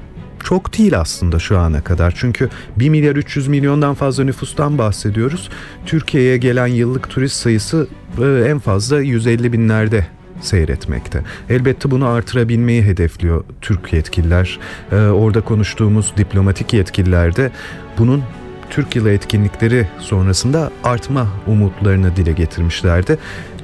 Çok 0.45 0.79
değil 0.79 1.01
aslında 1.01 1.39
şu 1.39 1.59
ana 1.59 1.85
kadar. 1.85 2.15
Çünkü 2.17 2.49
1 2.77 2.89
milyar 2.89 3.17
300 3.17 3.49
milyondan 3.49 3.95
fazla 3.95 4.25
nüfustan 4.25 4.79
bahsediyoruz. 4.79 5.49
Türkiye'ye 5.87 6.37
gelen 6.37 6.67
yıllık 6.67 7.11
turist 7.11 7.37
sayısı 7.37 7.89
e, 8.19 8.45
en 8.49 8.59
fazla 8.59 9.01
150 9.01 9.53
binlerde 9.53 10.07
seyretmekte. 10.41 11.23
Elbette 11.49 11.91
bunu 11.91 12.07
artırabilmeyi 12.07 12.83
hedefliyor 12.83 13.45
Türk 13.61 13.93
yetkililer. 13.93 14.59
Ee, 14.93 14.97
orada 14.97 15.41
konuştuğumuz 15.41 16.13
diplomatik 16.17 16.73
yetkililer 16.73 17.37
de 17.37 17.51
bunun 17.99 18.23
Türk 18.71 18.97
yılı 18.97 19.11
etkinlikleri 19.11 19.89
sonrasında 19.99 20.71
artma 20.85 21.27
umutlarını 21.47 22.17
dile 22.17 22.33
getirmişlerdi. 22.33 23.19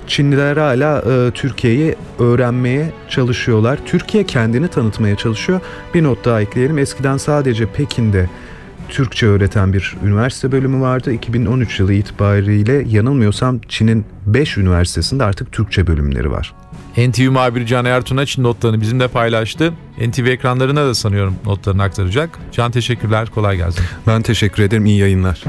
Çinliler 0.06 0.56
hala 0.56 0.98
e, 0.98 1.30
Türkiye'yi 1.30 1.96
öğrenmeye 2.18 2.92
çalışıyorlar. 3.08 3.78
Türkiye 3.86 4.24
kendini 4.24 4.68
tanıtmaya 4.68 5.16
çalışıyor. 5.16 5.60
Bir 5.94 6.04
not 6.04 6.24
daha 6.24 6.40
ekleyelim. 6.40 6.78
Eskiden 6.78 7.16
sadece 7.16 7.66
Pekin'de 7.66 8.28
Türkçe 8.88 9.26
öğreten 9.26 9.72
bir 9.72 9.96
üniversite 10.04 10.52
bölümü 10.52 10.80
vardı. 10.80 11.12
2013 11.12 11.80
yılı 11.80 11.92
itibariyle 11.92 12.84
yanılmıyorsam 12.88 13.60
Çin'in 13.68 14.04
5 14.26 14.58
üniversitesinde 14.58 15.24
artık 15.24 15.52
Türkçe 15.52 15.86
bölümleri 15.86 16.30
var. 16.30 16.54
NTV 16.96 17.30
muhabiri 17.30 17.66
Can 17.66 17.84
Ertuğaç 17.84 18.38
notlarını 18.38 18.80
bizimle 18.80 19.08
paylaştı. 19.08 19.72
NTV 20.08 20.26
ekranlarına 20.26 20.86
da 20.86 20.94
sanıyorum 20.94 21.36
notlarını 21.44 21.82
aktaracak. 21.82 22.38
Can 22.52 22.70
teşekkürler, 22.70 23.30
kolay 23.30 23.56
gelsin. 23.56 23.84
Ben 24.06 24.22
teşekkür 24.22 24.62
ederim, 24.62 24.86
iyi 24.86 24.98
yayınlar. 24.98 25.42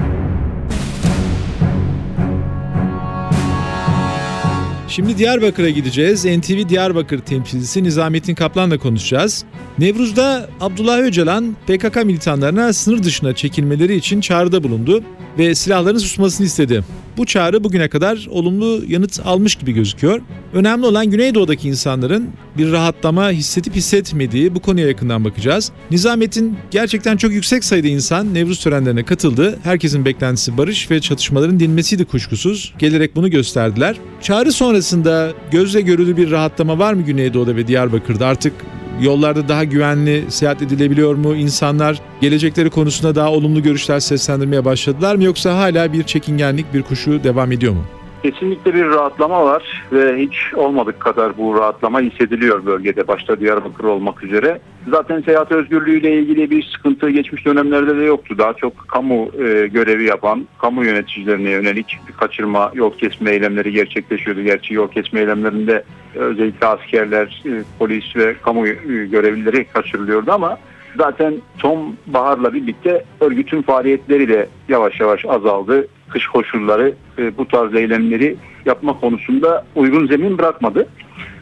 Şimdi 4.88 5.18
Diyarbakır'a 5.18 5.70
gideceğiz. 5.70 6.26
NTV 6.26 6.70
Diyarbakır 6.70 7.20
temsilcisi 7.20 7.84
Nizamettin 7.84 8.36
Kaplan'la 8.36 8.78
konuşacağız. 8.78 9.44
Nevruz'da 9.80 10.50
Abdullah 10.60 11.00
Öcalan 11.00 11.56
PKK 11.68 12.06
militanlarına 12.06 12.74
sınır 12.74 13.04
dışına 13.04 13.36
çekilmeleri 13.36 13.96
için 13.96 14.22
çağrıda 14.22 14.64
bulundu 14.64 15.04
ve 15.38 15.56
silahların 15.56 15.98
susmasını 15.98 16.46
istedi. 16.46 16.84
Bu 17.18 17.26
çağrı 17.26 17.64
bugüne 17.64 17.88
kadar 17.88 18.28
olumlu 18.30 18.82
yanıt 18.88 19.20
almış 19.26 19.56
gibi 19.56 19.72
gözüküyor. 19.72 20.22
Önemli 20.54 20.86
olan 20.86 21.12
Güneydoğu'daki 21.12 21.68
insanların 21.68 22.30
bir 22.58 22.72
rahatlama 22.72 23.32
hissedip 23.32 23.76
hissetmediği 23.76 24.56
bu 24.56 24.60
konuya 24.60 24.88
yakından 24.88 25.26
bakacağız. 25.26 25.72
Nizamettin 25.92 26.58
gerçekten 26.72 27.18
çok 27.18 27.32
yüksek 27.32 27.64
sayıda 27.64 27.88
insan 27.88 28.34
Nevruz 28.34 28.60
törenlerine 28.60 29.06
katıldı. 29.06 29.60
Herkesin 29.64 30.06
beklentisi 30.06 30.58
barış 30.58 30.92
ve 30.92 31.02
çatışmaların 31.02 31.60
dinmesiydi 31.60 32.06
kuşkusuz. 32.06 32.74
Gelerek 32.80 33.16
bunu 33.16 33.30
gösterdiler. 33.30 33.98
Çağrı 34.22 34.52
sonrasında 34.52 35.32
gözle 35.52 35.82
görülür 35.82 36.18
bir 36.18 36.32
rahatlama 36.32 36.80
var 36.80 36.94
mı 36.94 37.02
Güneydoğu'da 37.02 37.56
ve 37.56 37.68
Diyarbakır'da? 37.68 38.28
Artık 38.28 38.54
Yollarda 39.02 39.48
daha 39.48 39.64
güvenli 39.64 40.26
seyahat 40.30 40.62
edilebiliyor 40.62 41.16
mu? 41.16 41.36
İnsanlar 41.36 42.02
gelecekleri 42.22 42.70
konusunda 42.70 43.16
daha 43.16 43.32
olumlu 43.32 43.64
görüşler 43.64 44.00
seslendirmeye 44.00 44.66
başladılar 44.66 45.16
mı? 45.16 45.24
Yoksa 45.24 45.58
hala 45.58 45.94
bir 45.94 46.04
çekingenlik, 46.04 46.74
bir 46.74 46.82
kuşu 46.82 47.24
devam 47.24 47.52
ediyor 47.52 47.74
mu? 47.74 47.84
Kesinlikle 48.28 48.74
bir 48.74 48.86
rahatlama 48.86 49.46
var 49.46 49.84
ve 49.92 50.18
hiç 50.18 50.54
olmadık 50.54 51.00
kadar 51.00 51.38
bu 51.38 51.56
rahatlama 51.56 52.02
hissediliyor 52.02 52.66
bölgede 52.66 53.08
başta 53.08 53.40
Diyarbakır 53.40 53.84
olmak 53.84 54.24
üzere. 54.24 54.60
Zaten 54.90 55.22
seyahat 55.22 55.52
özgürlüğüyle 55.52 56.20
ilgili 56.20 56.52
bir 56.52 56.64
sıkıntı 56.64 57.10
geçmiş 57.10 57.46
dönemlerde 57.46 57.98
de 57.98 58.04
yoktu. 58.04 58.36
Daha 58.38 58.54
çok 58.54 58.88
kamu 58.88 59.30
e, 59.44 59.68
görevi 59.68 60.06
yapan, 60.06 60.48
kamu 60.62 60.86
yöneticilerine 60.86 61.50
yönelik 61.50 62.00
kaçırma, 62.18 62.72
yol 62.74 62.94
kesme 62.94 63.32
eylemleri 63.32 63.72
gerçekleşiyordu. 63.72 64.42
Gerçi 64.42 64.74
yol 64.74 64.88
kesme 64.88 65.20
eylemlerinde 65.20 65.84
özellikle 66.16 66.68
askerler, 66.68 67.44
e, 67.46 67.52
polis 67.80 68.16
ve 68.16 68.36
kamu 68.42 68.68
e, 68.68 68.74
görevlileri 69.06 69.66
kaçırılıyordu 69.66 70.32
ama 70.32 70.58
zaten 70.98 71.34
son 71.58 71.96
baharla 72.08 72.54
birlikte 72.54 73.04
örgütün 73.22 73.62
faaliyetleri 73.62 74.30
de 74.30 74.48
yavaş 74.70 75.00
yavaş 75.00 75.26
azaldı. 75.26 75.88
Kış 76.10 76.28
koşulları 76.28 76.94
e, 77.18 77.38
bu 77.38 77.48
tarz 77.48 77.76
eylemleri 77.76 78.36
yapma 78.66 79.00
konusunda 79.00 79.66
uygun 79.76 80.08
zemin 80.08 80.38
bırakmadı. 80.38 80.88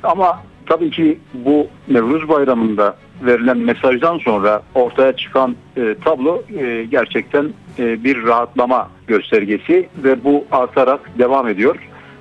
Ama 0.04 0.43
tabii 0.65 0.89
ki 0.89 1.19
bu 1.34 1.67
Nevruz 1.88 2.30
Bayramı'nda 2.30 2.95
verilen 3.21 3.58
mesajdan 3.58 4.17
sonra 4.17 4.62
ortaya 4.75 5.15
çıkan 5.15 5.56
e, 5.78 5.95
tablo 6.06 6.43
e, 6.60 6.86
gerçekten 6.91 7.49
e, 7.80 8.04
bir 8.04 8.23
rahatlama 8.23 8.89
göstergesi 9.08 9.89
ve 9.97 10.23
bu 10.23 10.45
artarak 10.51 11.19
devam 11.19 11.47
ediyor. 11.47 11.75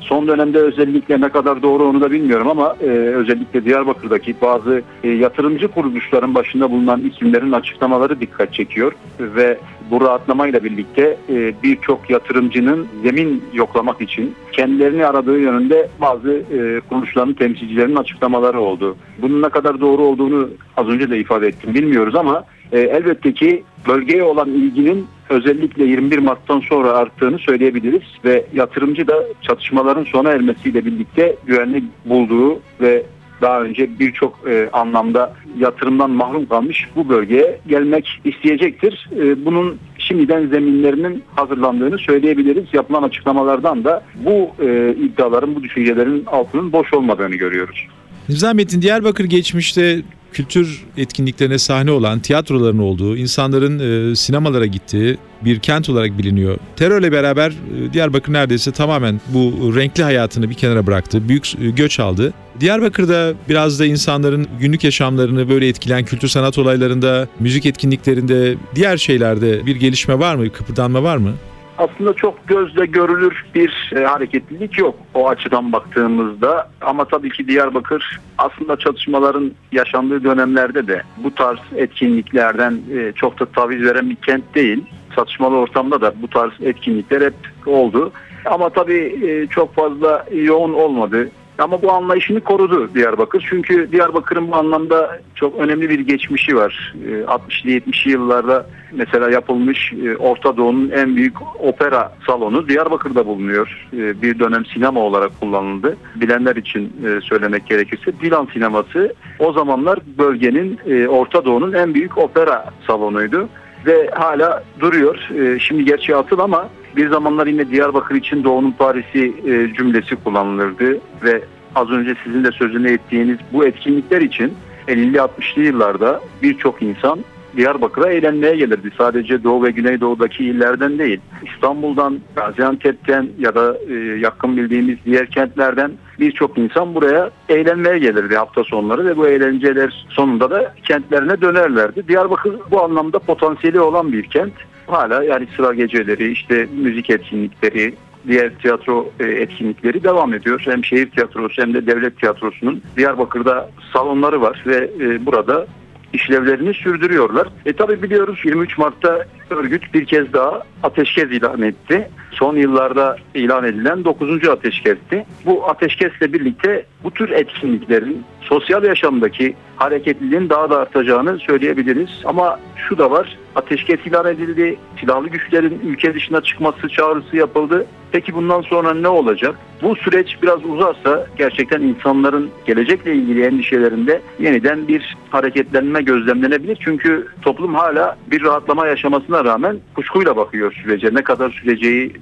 Son 0.09 0.29
dönemde 0.29 0.59
özellikle 0.59 1.21
ne 1.21 1.29
kadar 1.29 1.63
doğru 1.63 1.85
onu 1.85 2.01
da 2.01 2.11
bilmiyorum 2.11 2.49
ama 2.49 2.77
e, 2.81 2.87
özellikle 2.87 3.65
Diyarbakır'daki 3.65 4.35
bazı 4.43 4.83
e, 5.05 5.09
yatırımcı 5.09 5.69
kuruluşların 5.69 6.35
başında 6.35 6.71
bulunan 6.71 7.01
isimlerin 7.01 7.53
açıklamaları 7.53 8.21
dikkat 8.21 8.55
çekiyor 8.55 8.93
ve 9.21 9.59
bu 9.91 10.01
rahatlamayla 10.01 10.65
birlikte 10.65 11.17
e, 11.29 11.55
birçok 11.63 12.11
yatırımcının 12.11 12.87
zemin 13.03 13.45
yoklamak 13.53 14.01
için 14.01 14.35
kendilerini 14.53 15.07
aradığı 15.07 15.39
yönünde 15.39 15.89
bazı 16.01 16.33
e, 16.33 16.81
kuruluşların 16.89 17.35
temsilcilerinin 17.35 17.97
açıklamaları 17.97 18.61
oldu. 18.61 18.97
Bunun 19.23 19.43
ne 19.43 19.49
kadar 19.49 19.81
doğru 19.81 20.03
olduğunu 20.03 20.49
az 20.77 20.89
önce 20.89 21.11
de 21.11 21.19
ifade 21.19 21.47
ettim 21.47 21.75
bilmiyoruz 21.75 22.15
ama 22.15 22.45
e, 22.73 22.81
elbette 22.81 23.33
ki 23.33 23.63
bölgeye 23.89 24.23
olan 24.23 24.49
ilginin 24.49 25.07
özellikle 25.29 25.85
21 25.85 26.19
Mart'tan 26.19 26.61
sonra 26.61 26.93
arttığını 26.93 27.39
söyleyebiliriz 27.39 28.03
ve 28.25 28.45
yatırımcı 28.55 29.09
da 29.09 29.25
çatışmaların 29.43 30.05
sona 30.05 30.31
ermesiyle 30.31 30.85
birlikte 30.85 31.37
güvenli 31.47 31.85
bulduğu 32.05 32.61
ve 32.81 33.03
daha 33.43 33.63
önce 33.63 33.99
birçok 33.99 34.41
e, 34.49 34.69
anlamda 34.73 35.35
yatırımdan 35.59 36.11
mahrum 36.11 36.47
kalmış 36.47 36.89
bu 36.97 37.09
bölgeye 37.09 37.61
gelmek 37.67 38.21
isteyecektir. 38.25 39.09
E, 39.17 39.45
bunun 39.45 39.79
şimdiden 39.99 40.47
zeminlerinin 40.47 41.23
hazırlandığını 41.37 41.99
söyleyebiliriz. 41.99 42.65
Yapılan 42.73 43.03
açıklamalardan 43.03 43.85
da 43.85 44.03
bu 44.15 44.51
e, 44.65 44.95
iddiaların, 44.99 45.55
bu 45.55 45.63
düşüncelerin 45.63 46.25
altının 46.27 46.73
boş 46.73 46.95
olmadığını 46.95 47.35
görüyoruz. 47.35 47.87
Nizamettin 48.29 48.83
Diyarbakır 48.83 49.25
geçmişte 49.25 50.03
kültür 50.33 50.85
etkinliklerine 50.97 51.59
sahne 51.59 51.91
olan 51.91 52.21
tiyatroların 52.21 52.79
olduğu, 52.79 53.17
insanların 53.17 54.11
e, 54.13 54.17
sinemalara 54.17 54.67
gittiği 54.67 55.19
bir 55.45 55.59
kent 55.59 55.89
olarak 55.89 56.19
biliniyor. 56.19 56.59
Terörle 56.77 57.13
beraber 57.13 57.51
e, 57.51 57.93
Diyarbakır 57.93 58.33
neredeyse 58.33 58.73
tamamen 58.73 59.21
bu 59.29 59.73
renkli 59.77 60.03
hayatını 60.03 60.51
bir 60.51 60.55
kenara 60.55 60.87
bıraktı. 60.87 61.29
Büyük 61.29 61.55
e, 61.55 61.71
göç 61.71 62.01
aldı. 62.01 62.33
Diyarbakır'da 62.61 63.35
biraz 63.49 63.81
da 63.81 63.87
insanların 63.87 64.47
günlük 64.61 64.85
yaşamlarını 64.85 65.49
böyle 65.49 65.69
etkileyen 65.69 66.05
kültür 66.05 66.29
sanat 66.29 66.59
olaylarında, 66.59 67.29
müzik 67.41 67.67
etkinliklerinde, 67.67 68.55
diğer 68.75 68.97
şeylerde 68.97 69.67
bir 69.67 69.77
gelişme 69.77 70.19
var 70.19 70.35
mı, 70.35 70.53
kıpırdanma 70.53 71.03
var 71.03 71.17
mı? 71.17 71.33
Aslında 71.79 72.15
çok 72.15 72.49
gözle 72.49 72.87
görülür 72.87 73.45
bir 73.55 73.93
e, 73.97 74.05
hareketlilik 74.05 74.79
yok 74.79 74.95
o 75.15 75.29
açıdan 75.29 75.73
baktığımızda. 75.73 76.71
Ama 76.81 77.05
tabii 77.05 77.31
ki 77.31 77.49
Diyarbakır 77.49 78.21
aslında 78.39 78.77
çatışmaların 78.77 79.53
yaşandığı 79.73 80.25
dönemlerde 80.25 80.87
de 80.87 81.03
bu 81.17 81.35
tarz 81.35 81.59
etkinliklerden 81.77 82.81
e, 82.93 83.13
çok 83.13 83.41
da 83.41 83.47
taviz 83.47 83.83
veren 83.83 84.11
bir 84.11 84.17
kent 84.17 84.55
değil. 84.55 84.85
Çatışmalı 85.17 85.57
ortamda 85.57 86.01
da 86.01 86.13
bu 86.23 86.29
tarz 86.29 86.53
etkinlikler 86.63 87.21
hep 87.21 87.35
oldu. 87.67 88.13
Ama 88.45 88.71
tabii 88.71 89.21
e, 89.27 89.47
çok 89.47 89.75
fazla 89.75 90.27
yoğun 90.33 90.73
olmadı. 90.73 91.29
Ama 91.59 91.83
bu 91.83 91.93
anlayışını 91.93 92.41
korudu 92.41 92.95
Diyarbakır. 92.95 93.47
Çünkü 93.51 93.93
Diyarbakır'ın 93.93 94.51
bu 94.51 94.57
anlamda 94.57 95.21
çok 95.35 95.59
önemli 95.59 95.91
bir 95.91 96.01
geçmişi 96.01 96.57
var. 96.57 96.95
60'lı 97.27 97.71
ee, 97.71 97.79
70'li 97.79 98.11
yıllarda 98.11 98.67
mesela 98.93 99.31
yapılmış 99.31 99.93
e, 99.93 100.17
Orta 100.17 100.57
Doğu'nun 100.57 100.91
en 100.91 101.17
büyük 101.17 101.37
opera 101.61 102.13
salonu 102.27 102.69
Diyarbakır'da 102.69 103.27
bulunuyor. 103.27 103.89
Ee, 103.93 104.23
bir 104.23 104.39
dönem 104.39 104.67
sinema 104.67 105.01
olarak 105.01 105.41
kullanıldı. 105.41 105.97
Bilenler 106.15 106.57
için 106.57 106.93
e, 107.07 107.21
söylemek 107.21 107.67
gerekirse 107.67 108.21
Dilan 108.21 108.49
sineması 108.53 109.15
o 109.39 109.53
zamanlar 109.53 109.99
bölgenin 110.19 110.79
e, 110.87 111.09
Orta 111.09 111.45
Doğu'nun 111.45 111.73
en 111.73 111.95
büyük 111.95 112.19
opera 112.19 112.73
salonuydu 112.87 113.49
ve 113.87 114.11
hala 114.15 114.63
duruyor. 114.81 115.19
Şimdi 115.61 115.85
gerçi 115.85 116.17
atıl 116.17 116.39
ama 116.39 116.69
bir 116.97 117.09
zamanlar 117.09 117.47
yine 117.47 117.71
Diyarbakır 117.71 118.15
için 118.15 118.45
Doğu'nun 118.45 118.71
Paris'i 118.71 119.35
e, 119.47 119.75
cümlesi 119.75 120.17
kullanılırdı 120.17 120.99
ve 121.23 121.43
az 121.75 121.91
önce 121.91 122.15
sizin 122.25 122.45
de 122.45 122.53
sözünü 122.53 122.91
ettiğiniz 122.91 123.39
bu 123.53 123.67
etkinlikler 123.67 124.21
için 124.21 124.53
50-60'lı 124.89 125.63
yıllarda 125.63 126.21
birçok 126.43 126.83
insan 126.83 127.19
Diyarbakır'a 127.57 128.11
eğlenmeye 128.11 128.57
gelirdi. 128.57 128.91
Sadece 128.99 129.45
Doğu 129.45 129.63
ve 129.63 129.71
Güneydoğu'daki 129.71 130.45
illerden 130.45 130.99
değil. 130.99 131.21
İstanbul'dan, 131.55 132.21
Gaziantep'ten 132.37 133.29
ya 133.39 133.55
da 133.55 133.77
e, 133.89 133.95
yakın 133.95 134.57
bildiğimiz 134.57 134.97
diğer 135.05 135.27
kentlerden 135.27 135.93
birçok 136.21 136.59
insan 136.59 136.95
buraya 136.95 137.31
eğlenmeye 137.49 137.99
gelirdi 137.99 138.37
hafta 138.37 138.65
sonları 138.65 139.07
ve 139.07 139.17
bu 139.17 139.29
eğlenceler 139.29 140.07
sonunda 140.09 140.51
da 140.51 140.75
kentlerine 140.85 141.41
dönerlerdi. 141.41 142.09
Diyarbakır 142.09 142.55
bu 142.71 142.83
anlamda 142.83 143.19
potansiyeli 143.19 143.81
olan 143.81 144.13
bir 144.13 144.23
kent. 144.23 144.53
Hala 144.95 145.25
yani 145.25 145.47
sıra 145.57 145.75
geceleri, 145.75 146.33
işte 146.33 146.69
müzik 146.77 147.11
etkinlikleri, 147.11 147.95
diğer 148.29 148.55
tiyatro 148.59 149.11
e, 149.21 149.25
etkinlikleri 149.25 150.05
devam 150.05 150.35
ediyor. 150.35 150.63
Hem 150.65 150.85
şehir 150.85 151.11
tiyatrosu 151.11 151.63
hem 151.63 151.75
de 151.75 151.87
devlet 151.87 152.21
tiyatrosunun 152.21 152.83
Diyarbakır'da 152.97 153.71
salonları 153.93 154.41
var 154.41 154.63
ve 154.67 154.91
e, 155.01 155.27
burada 155.27 155.67
işlevlerini 156.13 156.75
sürdürüyorlar. 156.75 157.49
E 157.67 157.73
tabi 157.73 158.03
biliyoruz 158.03 158.41
23 158.45 158.79
Mart'ta 158.79 159.25
örgüt 159.51 159.95
bir 159.95 160.05
kez 160.05 160.33
daha 160.33 160.63
ateşkes 160.83 161.31
ilan 161.31 161.63
etti. 161.63 162.11
Son 162.31 162.57
yıllarda 162.57 163.17
ilan 163.35 163.65
edilen 163.65 164.05
9. 164.05 164.49
ateşkesti. 164.49 165.27
Bu 165.47 165.69
ateşkesle 165.69 166.33
birlikte 166.33 166.87
bu 167.05 167.11
tür 167.11 167.31
etkinliklerin 167.31 168.25
sosyal 168.45 168.85
yaşamdaki 168.85 169.55
hareketliliğin 169.77 170.49
daha 170.49 170.71
da 170.71 170.79
artacağını 170.79 171.39
söyleyebiliriz. 171.39 172.11
Ama 172.25 172.61
şu 172.89 172.99
da 172.99 173.11
var, 173.11 173.39
ateşkes 173.55 174.07
ilan 174.07 174.27
edildi, 174.27 174.79
silahlı 175.01 175.29
güçlerin 175.29 175.81
ülke 175.85 176.15
dışına 176.15 176.41
çıkması 176.41 176.89
çağrısı 176.89 177.37
yapıldı. 177.37 177.87
Peki 178.13 178.35
bundan 178.35 178.61
sonra 178.61 178.95
ne 178.95 179.09
olacak? 179.09 179.55
Bu 179.83 179.97
süreç 179.97 180.37
biraz 180.43 180.65
uzarsa 180.65 181.27
gerçekten 181.39 181.81
insanların 181.81 182.51
gelecekle 182.67 183.15
ilgili 183.15 183.45
endişelerinde 183.45 184.21
yeniden 184.39 184.89
bir 184.89 185.17
hareketlenme 185.31 186.03
gözlemlenebilir. 186.03 186.79
Çünkü 186.85 187.27
toplum 187.43 187.75
hala 187.75 188.17
bir 188.31 188.43
rahatlama 188.43 188.87
yaşamasına 188.87 189.45
rağmen 189.45 189.77
kuşkuyla 189.95 190.37
bakıyor 190.37 190.73
sürece. 190.73 191.15
Ne 191.15 191.23
kadar 191.23 191.51
süreceği 191.51 192.13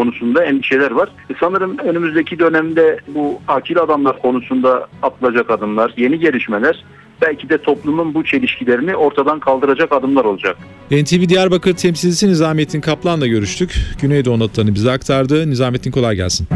konusunda 0.00 0.44
endişeler 0.44 0.90
var. 0.90 1.08
E 1.30 1.34
sanırım 1.40 1.78
önümüzdeki 1.78 2.38
dönemde 2.38 2.98
bu 3.08 3.40
akil 3.48 3.78
adamlar 3.78 4.18
konusunda 4.22 4.88
atılacak 5.02 5.50
adımlar, 5.50 5.94
yeni 5.96 6.18
gelişmeler 6.18 6.84
belki 7.22 7.48
de 7.48 7.58
toplumun 7.58 8.14
bu 8.14 8.24
çelişkilerini 8.24 8.96
ortadan 8.96 9.40
kaldıracak 9.40 9.92
adımlar 9.92 10.24
olacak. 10.24 10.56
NTV 10.90 11.28
Diyarbakır 11.28 11.72
temsilcisi 11.74 12.28
Nizamettin 12.28 12.80
Kaplan'la 12.80 13.26
görüştük. 13.26 13.74
Güneydoğu 14.02 14.38
notlarını 14.38 14.74
bize 14.74 14.90
aktardı. 14.90 15.50
Nizamettin 15.50 15.90
kolay 15.90 16.16
gelsin. 16.16 16.48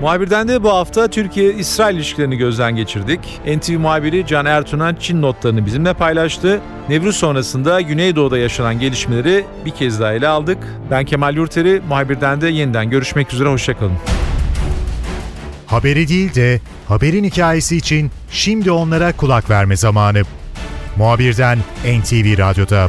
Muhabirden 0.00 0.48
de 0.48 0.62
bu 0.62 0.70
hafta 0.70 1.08
Türkiye-İsrail 1.08 1.96
ilişkilerini 1.96 2.36
gözden 2.36 2.76
geçirdik. 2.76 3.40
NTV 3.46 3.78
muhabiri 3.78 4.26
Can 4.26 4.46
Ertuğrul 4.46 4.96
Çin 5.00 5.22
notlarını 5.22 5.66
bizimle 5.66 5.94
paylaştı. 5.94 6.60
Nevruz 6.88 7.16
sonrasında 7.16 7.80
Güneydoğu'da 7.80 8.38
yaşanan 8.38 8.80
gelişmeleri 8.80 9.44
bir 9.64 9.70
kez 9.70 10.00
daha 10.00 10.12
ele 10.12 10.28
aldık. 10.28 10.58
Ben 10.90 11.04
Kemal 11.04 11.36
Yurteri, 11.36 11.82
muhabirden 11.88 12.40
de 12.40 12.48
yeniden 12.48 12.90
görüşmek 12.90 13.32
üzere, 13.32 13.48
hoşçakalın. 13.48 13.92
Haberi 15.66 16.08
değil 16.08 16.34
de 16.34 16.60
haberin 16.88 17.24
hikayesi 17.24 17.76
için 17.76 18.10
şimdi 18.30 18.70
onlara 18.70 19.12
kulak 19.12 19.50
verme 19.50 19.76
zamanı. 19.76 20.22
Muhabirden 20.96 21.58
NTV 21.84 22.38
Radyo'da. 22.38 22.88